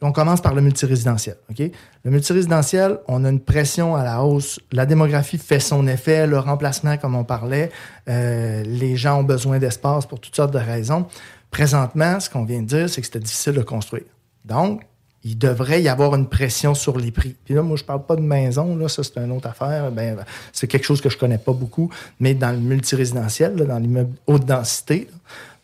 [0.06, 1.36] on commence par le multirésidentiel.
[1.58, 4.60] Le multirésidentiel, on a une pression à la hausse.
[4.72, 7.72] La démographie fait son effet, le remplacement, comme on parlait.
[8.08, 11.08] Euh, les gens ont besoin d'espace pour toutes sortes de raisons.
[11.50, 14.04] Présentement, ce qu'on vient de dire, c'est que c'était difficile de construire.
[14.46, 14.84] Donc,
[15.24, 17.36] il devrait y avoir une pression sur les prix.
[17.44, 19.92] Puis là, moi, je parle pas de maison, là, ça, c'est une autre affaire.
[19.92, 20.18] Ben,
[20.54, 21.90] c'est quelque chose que je connais pas beaucoup,
[22.20, 25.08] mais dans le multirésidentiel, dans l'immeuble haute densité,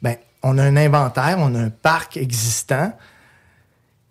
[0.02, 2.92] ben, on a un inventaire, on a un parc existant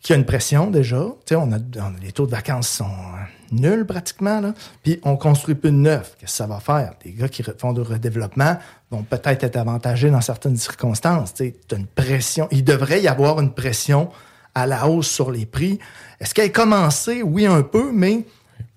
[0.01, 1.05] qui a une pression déjà.
[1.27, 4.41] Tu sais, on a, on a- les taux de vacances sont euh, nuls pratiquement.
[4.41, 4.55] Là.
[4.83, 6.17] Puis on construit plus de neuf.
[6.19, 6.95] Qu'est-ce que ça va faire?
[7.05, 8.57] Les gars qui font du redéveloppement
[8.91, 11.35] vont peut-être être avantagés dans certaines circonstances.
[11.35, 12.49] Tu as une pression.
[12.51, 14.09] Il devrait y avoir une pression
[14.55, 15.79] à la hausse sur les prix.
[16.19, 17.23] Est-ce qu'elle a commencé?
[17.23, 18.25] Oui, un peu, mais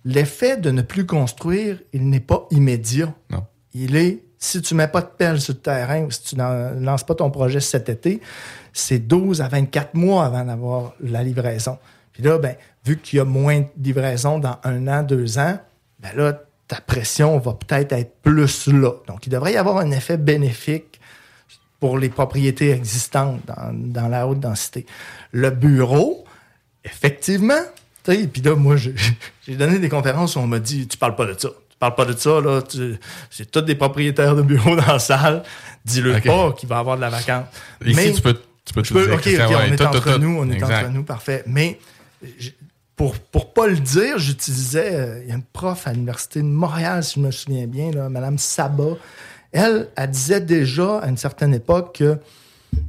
[0.05, 3.13] l'effet de ne plus construire, il n'est pas immédiat.
[3.29, 3.43] Non.
[3.73, 7.03] Il est, si tu mets pas de pelle sur le terrain ou si tu lances
[7.05, 8.21] pas ton projet cet été,
[8.73, 11.77] c'est 12 à 24 mois avant d'avoir la livraison.
[12.11, 12.55] Puis là, ben,
[12.85, 15.57] vu qu'il y a moins de livraison dans un an, deux ans,
[15.99, 16.33] ben là,
[16.67, 18.91] ta pression va peut-être être plus là.
[19.07, 20.99] Donc, il devrait y avoir un effet bénéfique
[21.79, 24.85] pour les propriétés existantes dans, dans la haute densité.
[25.31, 26.23] Le bureau,
[26.83, 27.61] effectivement,
[28.03, 28.75] puis là, moi,
[29.47, 31.49] j'ai donné des conférences où on m'a dit, tu parles pas de ça.
[31.69, 32.61] Tu parles pas de ça, là.
[33.29, 35.43] C'est tous des propriétaires de bureaux dans la salle.
[35.85, 36.23] Dis-le Ok.
[36.25, 37.45] pas qu'il va avoir de la vacance.
[37.85, 40.19] Ici, tu peux- tu peux dire, OK, Christian, OK, ouais, on est tout, entre tout,
[40.19, 41.43] nous, on est entre nous, parfait.
[41.45, 41.79] Mais
[42.95, 46.45] pour, pour pas le dire, j'utilisais, euh, il y a une prof à l'Université de
[46.45, 48.97] Montréal, si je me souviens bien, là, Mme Sabat.
[49.51, 52.17] Elle, elle disait déjà à une certaine époque que,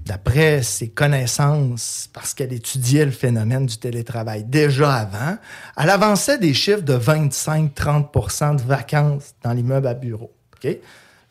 [0.06, 5.36] d'après ses connaissances, parce qu'elle étudiait le phénomène du télétravail déjà avant,
[5.76, 10.32] elle avançait des chiffres de 25-30% de vacances dans l'immeuble à bureau.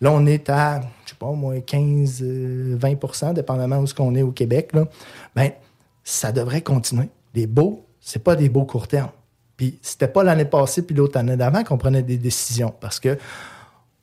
[0.01, 0.81] Là, on est à,
[1.23, 4.71] pas, au moins 15-20% dépendamment où ce qu'on est au Québec.
[4.73, 4.85] Là.
[5.35, 5.51] Ben,
[6.03, 7.09] ça devrait continuer.
[7.33, 9.09] Les beaux, c'est pas des beaux court terme.
[9.55, 13.17] Puis c'était pas l'année passée puis l'autre année d'avant qu'on prenait des décisions parce que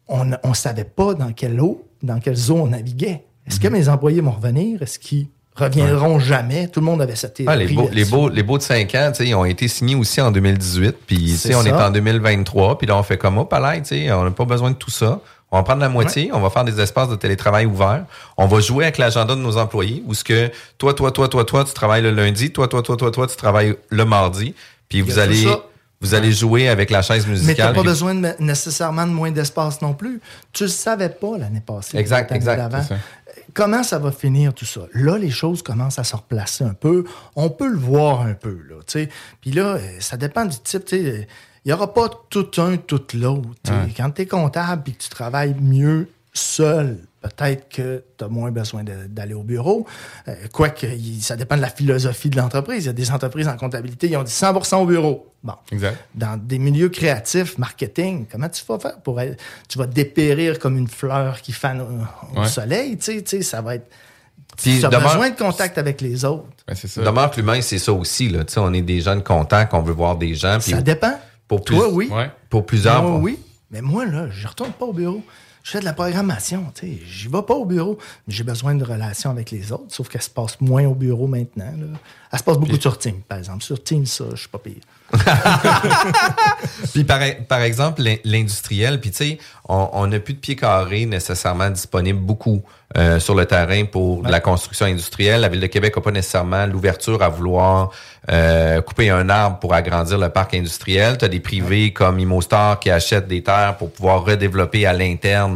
[0.09, 3.25] on ne savait pas dans quelle eau, dans quelle zone on naviguait.
[3.47, 4.83] Est-ce que mes employés vont revenir?
[4.83, 6.67] Est-ce qu'ils reviendront jamais?
[6.67, 7.53] Tout le monde avait cette théorie.
[7.53, 10.21] Ah, les, beaux, les, beaux, les beaux de 5 ans, ils ont été signés aussi
[10.21, 10.97] en 2018.
[11.07, 12.79] Puis, on est en 2023.
[12.79, 15.21] Puis là, on fait comme, oh, palais, on n'a pas besoin de tout ça.
[15.53, 16.31] On va prendre la moitié.
[16.33, 18.05] On va faire des espaces de télétravail ouverts.
[18.37, 20.03] On va jouer avec l'agenda de nos employés.
[20.07, 22.53] Où ce que toi, toi, toi, toi, toi, tu travailles le lundi.
[22.53, 24.55] Toi, toi, toi, toi, toi, tu travailles le mardi.
[24.89, 25.47] Puis vous allez,
[26.01, 27.75] vous allez jouer avec la chaise Mais tu musicale.
[27.75, 30.21] pas besoin de, nécessairement de moins d'espace non plus.
[30.53, 31.99] Tu ne le savais pas l'année passée.
[31.99, 32.97] Exact, exact, ça.
[33.53, 34.83] Comment ça va finir tout ça?
[34.95, 37.05] Là, les choses commencent à se replacer un peu.
[37.35, 38.59] On peut le voir un peu.
[38.69, 39.09] Là, tu sais.
[39.41, 40.85] Puis là, euh, ça dépend du type.
[40.85, 41.25] tu sais, euh,
[41.65, 43.49] Il n'y aura pas tout un, tout l'autre.
[43.69, 43.93] Ouais.
[43.97, 48.51] Quand tu es comptable et que tu travailles mieux seul, peut-être que tu as moins
[48.51, 49.87] besoin de- d'aller au bureau.
[50.29, 50.87] Euh, Quoique,
[51.21, 52.85] ça dépend de la philosophie de l'entreprise.
[52.85, 55.27] Il y a des entreprises en comptabilité, ils ont dit 100% au bureau.
[55.43, 55.53] Bon.
[55.73, 55.97] Exact.
[56.15, 59.39] Dans des milieux créatifs, marketing, comment tu vas faire pour être-
[59.69, 62.49] Tu vas dépérir comme une fleur qui fane au, au Ouais.
[62.49, 63.91] soleil, tu sais, tu sais, ça va être.
[64.57, 66.45] Tu as demeure- besoin de contact avec les autres.
[66.97, 68.29] Demeure que l'humain, c'est ça aussi.
[68.29, 68.45] Là.
[68.45, 70.59] Tu sais, on est des jeunes contents, qu'on veut voir des gens.
[70.61, 71.19] Ça dépend.
[71.51, 72.11] Pour Toi, plus- oui.
[72.49, 73.03] Pour plusieurs.
[73.03, 73.39] Moi, oui.
[73.73, 75.21] Mais moi, là, je retourne pas au bureau.
[75.63, 76.99] Je fais de la programmation, tu sais.
[77.07, 77.99] J'y vais pas au bureau.
[78.27, 81.73] J'ai besoin de relations avec les autres, sauf qu'elle se passe moins au bureau maintenant.
[81.79, 81.99] là.
[82.33, 83.63] Elle se passe beaucoup sur Teams, par exemple.
[83.63, 84.77] Sur Teams, ça, je suis pas pire.
[86.93, 89.39] Puis par, par exemple, l'in- l'industriel, puis tu sais,
[89.69, 92.63] on n'a plus de pieds carrés nécessairement disponibles beaucoup
[92.97, 95.41] euh, sur le terrain pour la construction industrielle.
[95.43, 97.91] La Ville de Québec n'a pas nécessairement l'ouverture à vouloir
[98.31, 101.17] euh, couper un arbre pour agrandir le parc industriel.
[101.19, 105.50] Tu as des privés comme Imostar qui achètent des terres pour pouvoir redévelopper à l'interne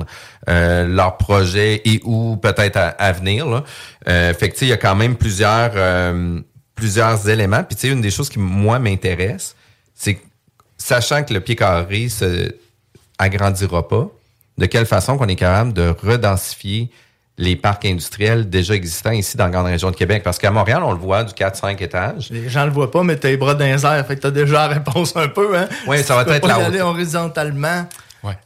[0.48, 3.46] euh, leurs projets et ou peut-être à, à venir.
[3.46, 3.64] Là.
[4.08, 6.40] Euh, fait que il y a quand même plusieurs, euh,
[6.74, 7.62] plusieurs éléments.
[7.64, 9.56] Puis tu sais, une des choses qui, moi, m'intéresse,
[9.94, 10.22] c'est que,
[10.76, 12.54] sachant que le pied carré se
[13.18, 14.08] agrandira pas,
[14.58, 16.90] de quelle façon qu'on est capable de redensifier
[17.36, 20.22] les parcs industriels déjà existants ici dans la grande région de Québec?
[20.22, 22.28] Parce qu'à Montréal, on le voit du 4-5 étages.
[22.30, 24.30] Les gens le voient pas, mais t'as les bras dans les airs, fait que t'as
[24.30, 25.68] déjà la réponse un peu, hein?
[25.86, 27.86] Oui, ça va être la aller horizontalement.
[28.24, 28.38] Ouais.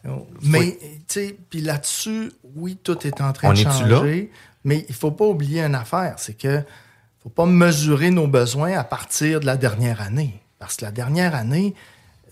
[0.42, 4.30] Mais, tu sais, puis là-dessus, oui, tout est en train On de changer.
[4.64, 6.62] Mais il faut pas oublier une affaire, c'est que
[7.22, 10.40] faut pas mesurer nos besoins à partir de la dernière année.
[10.58, 11.74] Parce que la dernière année,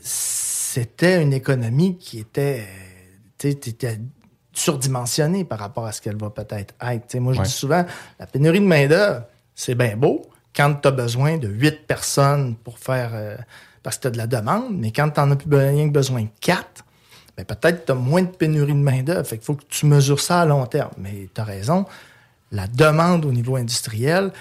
[0.00, 2.66] c'était une économie qui était,
[3.38, 3.98] tu sais, t'étais
[4.52, 7.18] surdimensionnée par rapport à ce qu'elle va peut-être être.
[7.18, 7.44] Moi, je Ouais.
[7.44, 7.84] dis souvent,
[8.18, 9.22] la pénurie de main-d'œuvre,
[9.54, 10.22] c'est bien beau
[10.54, 13.10] quand tu as besoin de huit personnes pour faire.
[13.14, 13.36] euh,
[13.82, 15.92] parce que tu as de la demande, mais quand tu n'en as plus rien que
[15.92, 16.84] besoin de quatre,
[17.36, 19.26] ben peut-être que tu as moins de pénurie de main-d'œuvre.
[19.26, 20.92] Fait qu'il faut que tu mesures ça à long terme.
[20.98, 21.84] Mais tu as raison,
[22.50, 24.32] la demande au niveau industriel,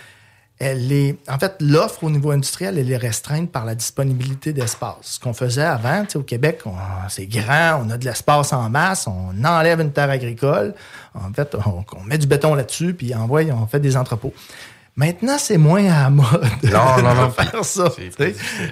[0.58, 1.18] elle est.
[1.30, 4.96] En fait, l'offre au niveau industriel, elle est restreinte par la disponibilité d'espace.
[5.02, 6.62] Ce qu'on faisait avant, au Québec,
[7.10, 10.74] c'est grand, on a de l'espace en masse, on enlève une terre agricole.
[11.14, 14.34] En fait, on, on met du béton là-dessus, puis envoie, on fait des entrepôts.
[14.98, 17.28] Maintenant, c'est moins à la mode Non, non, non.
[17.28, 17.92] de faire ça.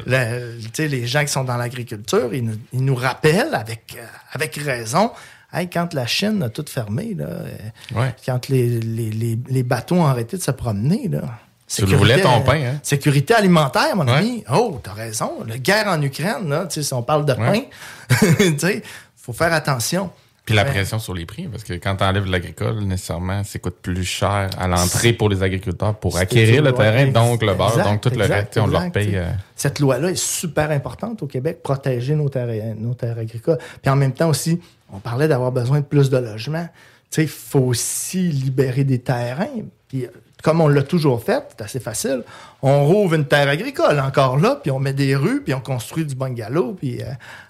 [0.05, 4.55] Le- les gens qui sont dans l'agriculture, ils nous, ils nous rappellent avec, euh, avec
[4.55, 5.11] raison.
[5.51, 7.47] Hey, quand la Chine a tout fermé, là, euh,
[7.93, 8.15] Ouais.
[8.25, 11.21] quand les, les, les, les bateaux ont arrêté de se promener, là,
[11.67, 12.79] Tu le voulais, ton pain, hein?
[12.83, 14.13] Sécurité alimentaire, mon Ouais.
[14.13, 14.43] ami.
[14.51, 15.43] Oh, t'as raison.
[15.45, 17.61] La guerre en Ukraine, là, si on parle de pain,
[18.57, 18.81] sais,
[19.17, 20.09] faut faire attention.
[20.45, 20.71] Puis la Ouais.
[20.71, 24.49] pression sur les prix, parce que quand tu enlèves l'agricole, nécessairement, ça coûte plus cher
[24.57, 28.25] à l'entrée pour les agriculteurs pour acquérir le terrain, donc le beurre, donc tout le
[28.25, 29.15] reste, on leur paye.
[29.15, 33.57] euh, Cette loi-là est super importante au Québec, protéger nos terres, nos terres agricoles.
[33.81, 34.59] Puis en même temps aussi,
[34.91, 36.67] on parlait d'avoir besoin de plus de logements.
[37.09, 39.47] Tu sais, il faut aussi libérer des terrains.
[39.87, 40.09] Puis euh,
[40.43, 42.21] comme on l'a toujours fait, c'est assez facile,
[42.61, 46.03] on rouvre une terre agricole encore là, puis on met des rues, puis on construit
[46.05, 47.05] du bungalow, puis euh,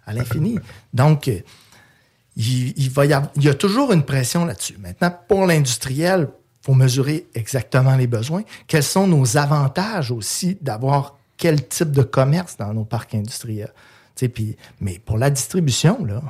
[0.05, 0.59] à l'infini.
[0.93, 1.27] Donc,
[2.35, 4.75] il, il va y avoir, il y a toujours une pression là-dessus.
[4.79, 6.29] Maintenant, pour l'industriel,
[6.61, 8.43] il faut mesurer exactement les besoins.
[8.67, 13.73] Quels sont nos avantages aussi d'avoir quel type de commerce dans nos parcs industriels?
[14.79, 16.21] Mais pour la distribution, là,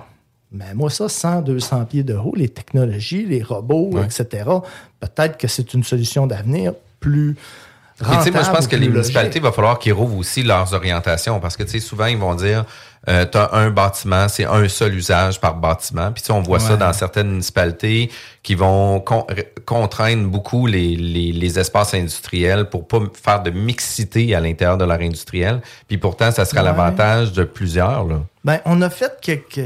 [0.51, 4.05] ben moi, ça, 100, 200 pieds de haut, les technologies, les robots, Ouais.
[4.05, 4.45] etc.,
[4.99, 8.31] peut-être que c'est une solution d'avenir plus Puis, tu sais, rentable.
[8.35, 11.57] moi, je pense que les municipalités, il va falloir qu'ils rouvrent aussi leurs orientations parce
[11.57, 12.65] que, tu sais, souvent, ils vont dire,
[13.09, 16.11] euh, tu as un bâtiment, c'est un seul usage par bâtiment.
[16.13, 18.09] Puis, tu sais, on voit ça dans certaines municipalités
[18.43, 19.27] qui vont con-
[19.65, 24.85] contraindre beaucoup les, les, les espaces industriels pour pas faire de mixité à l'intérieur de
[24.85, 25.61] leur industriel.
[25.87, 26.67] Puis, pourtant, ça sera Ouais.
[26.67, 28.21] l'avantage de plusieurs, là.
[28.45, 29.59] Ben, on a fait quelques,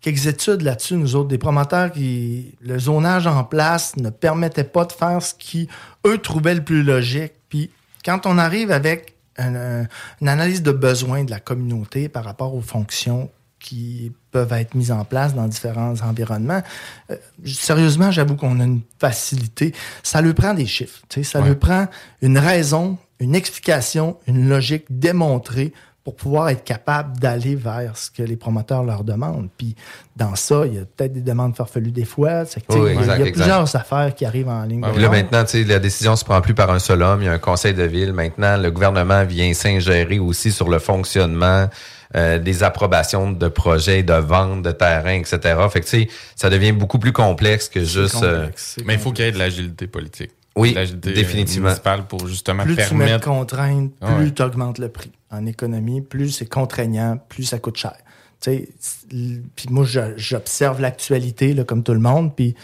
[0.00, 2.54] quelques études là-dessus, nous autres, des promoteurs qui.
[2.60, 5.68] Le zonage en place ne permettait pas de faire ce qui,
[6.06, 7.32] eux, trouvaient le plus logique.
[7.48, 7.70] Puis,
[8.04, 9.86] quand on arrive avec un- un-
[10.20, 13.30] une analyse de besoins de la communauté par rapport aux fonctions
[13.60, 16.62] qui peuvent être mises en place dans différents environnements.
[17.10, 19.74] euh, sérieusement, j'avoue qu'on a une facilité.
[20.04, 21.00] Ça lui prend des chiffres.
[21.24, 21.86] Ça lui prend
[22.22, 25.72] une raison, une explication, une logique démontrée
[26.08, 29.50] pour pouvoir être capable d'aller vers ce que les promoteurs leur demandent.
[29.58, 29.76] Puis
[30.16, 32.46] dans ça, il y a peut-être des demandes farfelues des fois.
[32.46, 33.32] Que, Oui, il y a- exact, il y a exact.
[33.32, 34.80] plusieurs affaires qui arrivent en ligne.
[34.80, 37.20] de Puis là, maintenant, tu sais, la décision se prend plus par un seul homme.
[37.20, 38.14] Il y a un conseil de ville.
[38.14, 41.68] Maintenant, le gouvernement vient s'ingérer aussi sur le fonctionnement
[42.16, 45.38] euh, des approbations de projets, de ventes de terrains, etc.
[45.70, 48.22] Fait que, tu sais, ça devient beaucoup plus complexe que juste...
[48.22, 48.48] euh,
[48.86, 50.30] Mais il faut qu'il y ait de l'agilité politique.
[50.58, 51.68] Oui, De euh, définitivement.
[51.68, 54.30] municipale pour justement plus tu mets de contraintes, plus ouais.
[54.32, 55.12] tu augmentes le prix.
[55.30, 57.94] En économie, plus c'est contraignant, plus ça coûte cher.
[58.42, 59.84] Puis moi,
[60.16, 62.54] j'observe l'actualité là, comme tout le monde, puis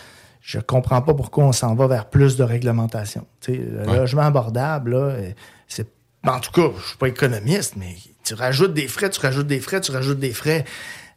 [0.40, 3.26] je comprends pas pourquoi on s'en va vers plus de réglementation.
[3.40, 3.96] Tu sais, le Ouais.
[3.96, 5.30] logement abordable, là, euh,
[5.68, 5.86] c'est...
[6.26, 9.60] En tout cas, je suis pas économiste, mais tu rajoutes des frais, tu rajoutes des
[9.60, 10.64] frais, tu rajoutes des frais.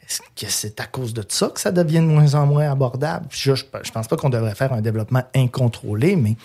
[0.07, 3.27] Est-ce que c'est à cause de ça que ça devient de moins en moins abordable?
[3.29, 6.37] Je, je, je pense pas qu'on devrait faire un développement incontrôlé, mais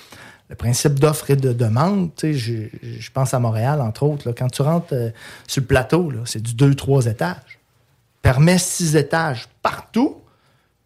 [0.53, 4.29] le principe d'offre et de demande, tu sais, je, je pense à Montréal, entre autres,
[4.29, 5.11] là, quand tu rentres euh,
[5.47, 7.59] sur le plateau, là, c'est du 2-3 étages.
[8.21, 10.19] Permet 6 étages partout,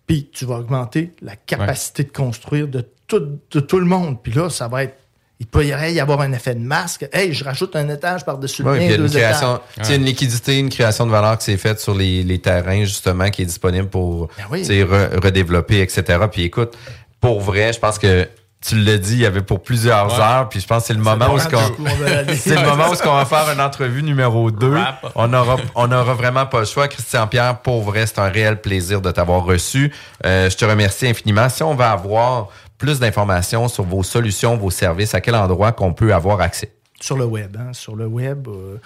[0.07, 4.23] puis tu vas augmenter la capacité de construire de tout, de tout le monde.
[4.23, 4.97] Puis là, ça va être.
[5.39, 7.07] Il peut y avoir un effet de masque.
[7.13, 9.19] Hey, je rajoute un étage par-dessus le Ouais, mien, puis il y a une deux
[9.19, 9.61] création, étages.
[9.77, 12.85] tu sais, une liquidité, une création de valeur qui s'est faite sur les, les terrains,
[12.85, 14.63] justement, qui est disponible pour Ben oui.
[14.63, 16.21] re- redévelopper, etc.
[16.33, 16.73] Puis écoute,
[17.21, 18.27] pour vrai, je pense que
[18.67, 20.25] tu l'as dit, il y avait pour plusieurs Ouais.
[20.25, 21.39] heures, puis je pense que c'est le moment où on
[22.35, 24.69] c'est le moment où ce qu'on va faire une entrevue numéro 2.
[24.71, 25.13] Wrap.
[25.15, 26.89] On aura, on aura vraiment pas le choix.
[26.89, 29.93] Christian Pierre, pour vrai, c'est un réel plaisir de t'avoir reçu.
[30.25, 31.51] Euh, je te remercie infiniment.
[31.51, 35.93] Si on va avoir plus d'informations sur vos solutions, vos services, à quel endroit qu'on
[35.93, 36.73] peut avoir accès?
[37.01, 37.57] Sur le web.
[37.59, 38.79] hein, sur le web, euh,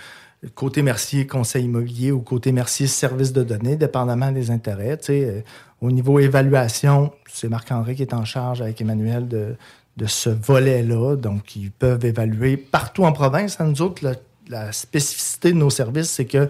[0.54, 4.98] côté Mercier Conseil immobilier ou côté Mercier Service de données, dépendamment des intérêts.
[5.10, 5.42] Euh,
[5.80, 9.56] au niveau évaluation, c'est Marc-André qui est en charge avec Emmanuel de,
[9.96, 11.16] de ce volet-là.
[11.16, 13.58] Donc, ils peuvent évaluer partout en province.
[13.60, 14.02] Nous autres,
[14.48, 16.48] la, spécificité de nos services, c'est que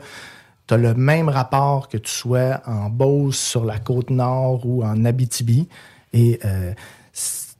[0.66, 4.82] tu as le même rapport que tu sois en Beauce, sur la côte nord ou
[4.84, 5.68] en Abitibi.
[6.12, 6.72] Et euh,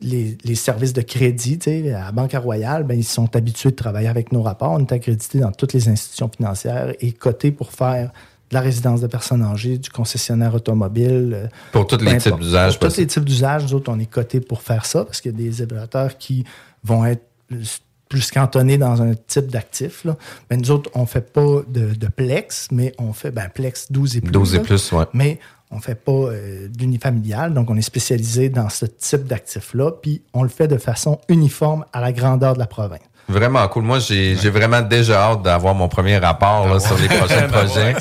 [0.03, 3.71] les, les services de crédit, tu sais, à la Banque Royale, ben, ils sont habitués
[3.71, 4.73] de travailler avec nos rapports.
[4.73, 8.11] On est accrédité dans toutes les institutions financières et coté pour faire
[8.51, 11.33] de la résidence de personnes âgées, du concessionnaire automobile.
[11.35, 14.07] euh, Pour tous les types d'usages Pour tous les types d'usages, nous autres, on est
[14.11, 16.45] coté pour faire ça parce qu'il y a des évaluateurs qui
[16.83, 17.23] vont être
[18.09, 20.05] plus- cantonnés dans un type d'actif.
[20.49, 24.17] Ben, nous autres, on fait pas de, de Plex, mais on fait ben, Plex 12
[24.17, 24.33] et plus.
[24.33, 25.05] 12 et plus, ouais.
[25.15, 25.39] Mais
[25.71, 30.43] on fait pas euh, d'unifamilial, donc on est spécialisé dans ce type d'actif-là, puis on
[30.43, 33.01] le fait de façon uniforme à la grandeur de la province.
[33.31, 33.85] Vraiment cool.
[33.85, 37.95] Moi, j'ai vraiment déjà hâte d'avoir mon premier rapport là, sur les prochains D'avoir projets,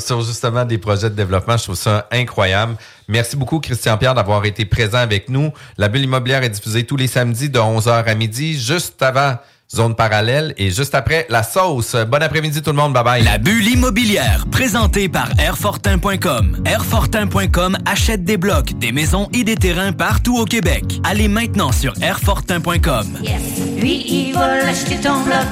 [0.00, 1.58] sur justement des projets de développement.
[1.58, 2.76] Je trouve ça incroyable.
[3.08, 5.52] Merci beaucoup, Christian-Pierre, d'avoir été présent avec nous.
[5.76, 9.34] La bulle immobilière est diffusée tous les samedis de 11h à midi, juste avant
[9.74, 11.94] Zone Parallèle et juste après La Sauce.
[12.08, 12.94] Bon après-midi tout le monde.
[12.94, 13.24] Bye-bye.
[13.24, 16.62] La bulle immobilière, présentée par Airfortin.com.
[16.64, 21.00] Airfortin.com achète des blocs, des maisons et des terrains partout au Québec.
[21.04, 23.18] Allez maintenant sur Airfortin.com.
[23.22, 23.42] Yes.
[23.80, 25.46] Lui, il va l'acheter ton bloc.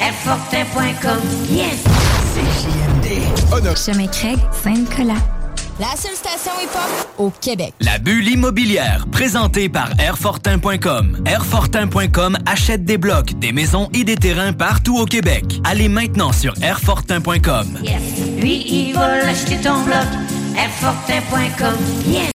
[0.00, 1.20] Airfortin.com.
[1.50, 1.84] Yes.
[3.84, 5.41] Chemin Craig, Saint-Nicolas.
[5.80, 7.72] La seule station hip-hop au Québec.
[7.80, 11.22] La bulle immobilière, présentée par Airfortin.com.
[11.24, 15.44] Airfortin.com achète des blocs, des maisons et des terrains partout au Québec.
[15.64, 17.78] Allez maintenant sur Airfortin.com.
[17.82, 18.02] Yes.
[18.38, 20.06] Lui, il va l'acheter ton bloc.
[20.56, 21.76] Airfortin.com.
[22.06, 22.32] Yes.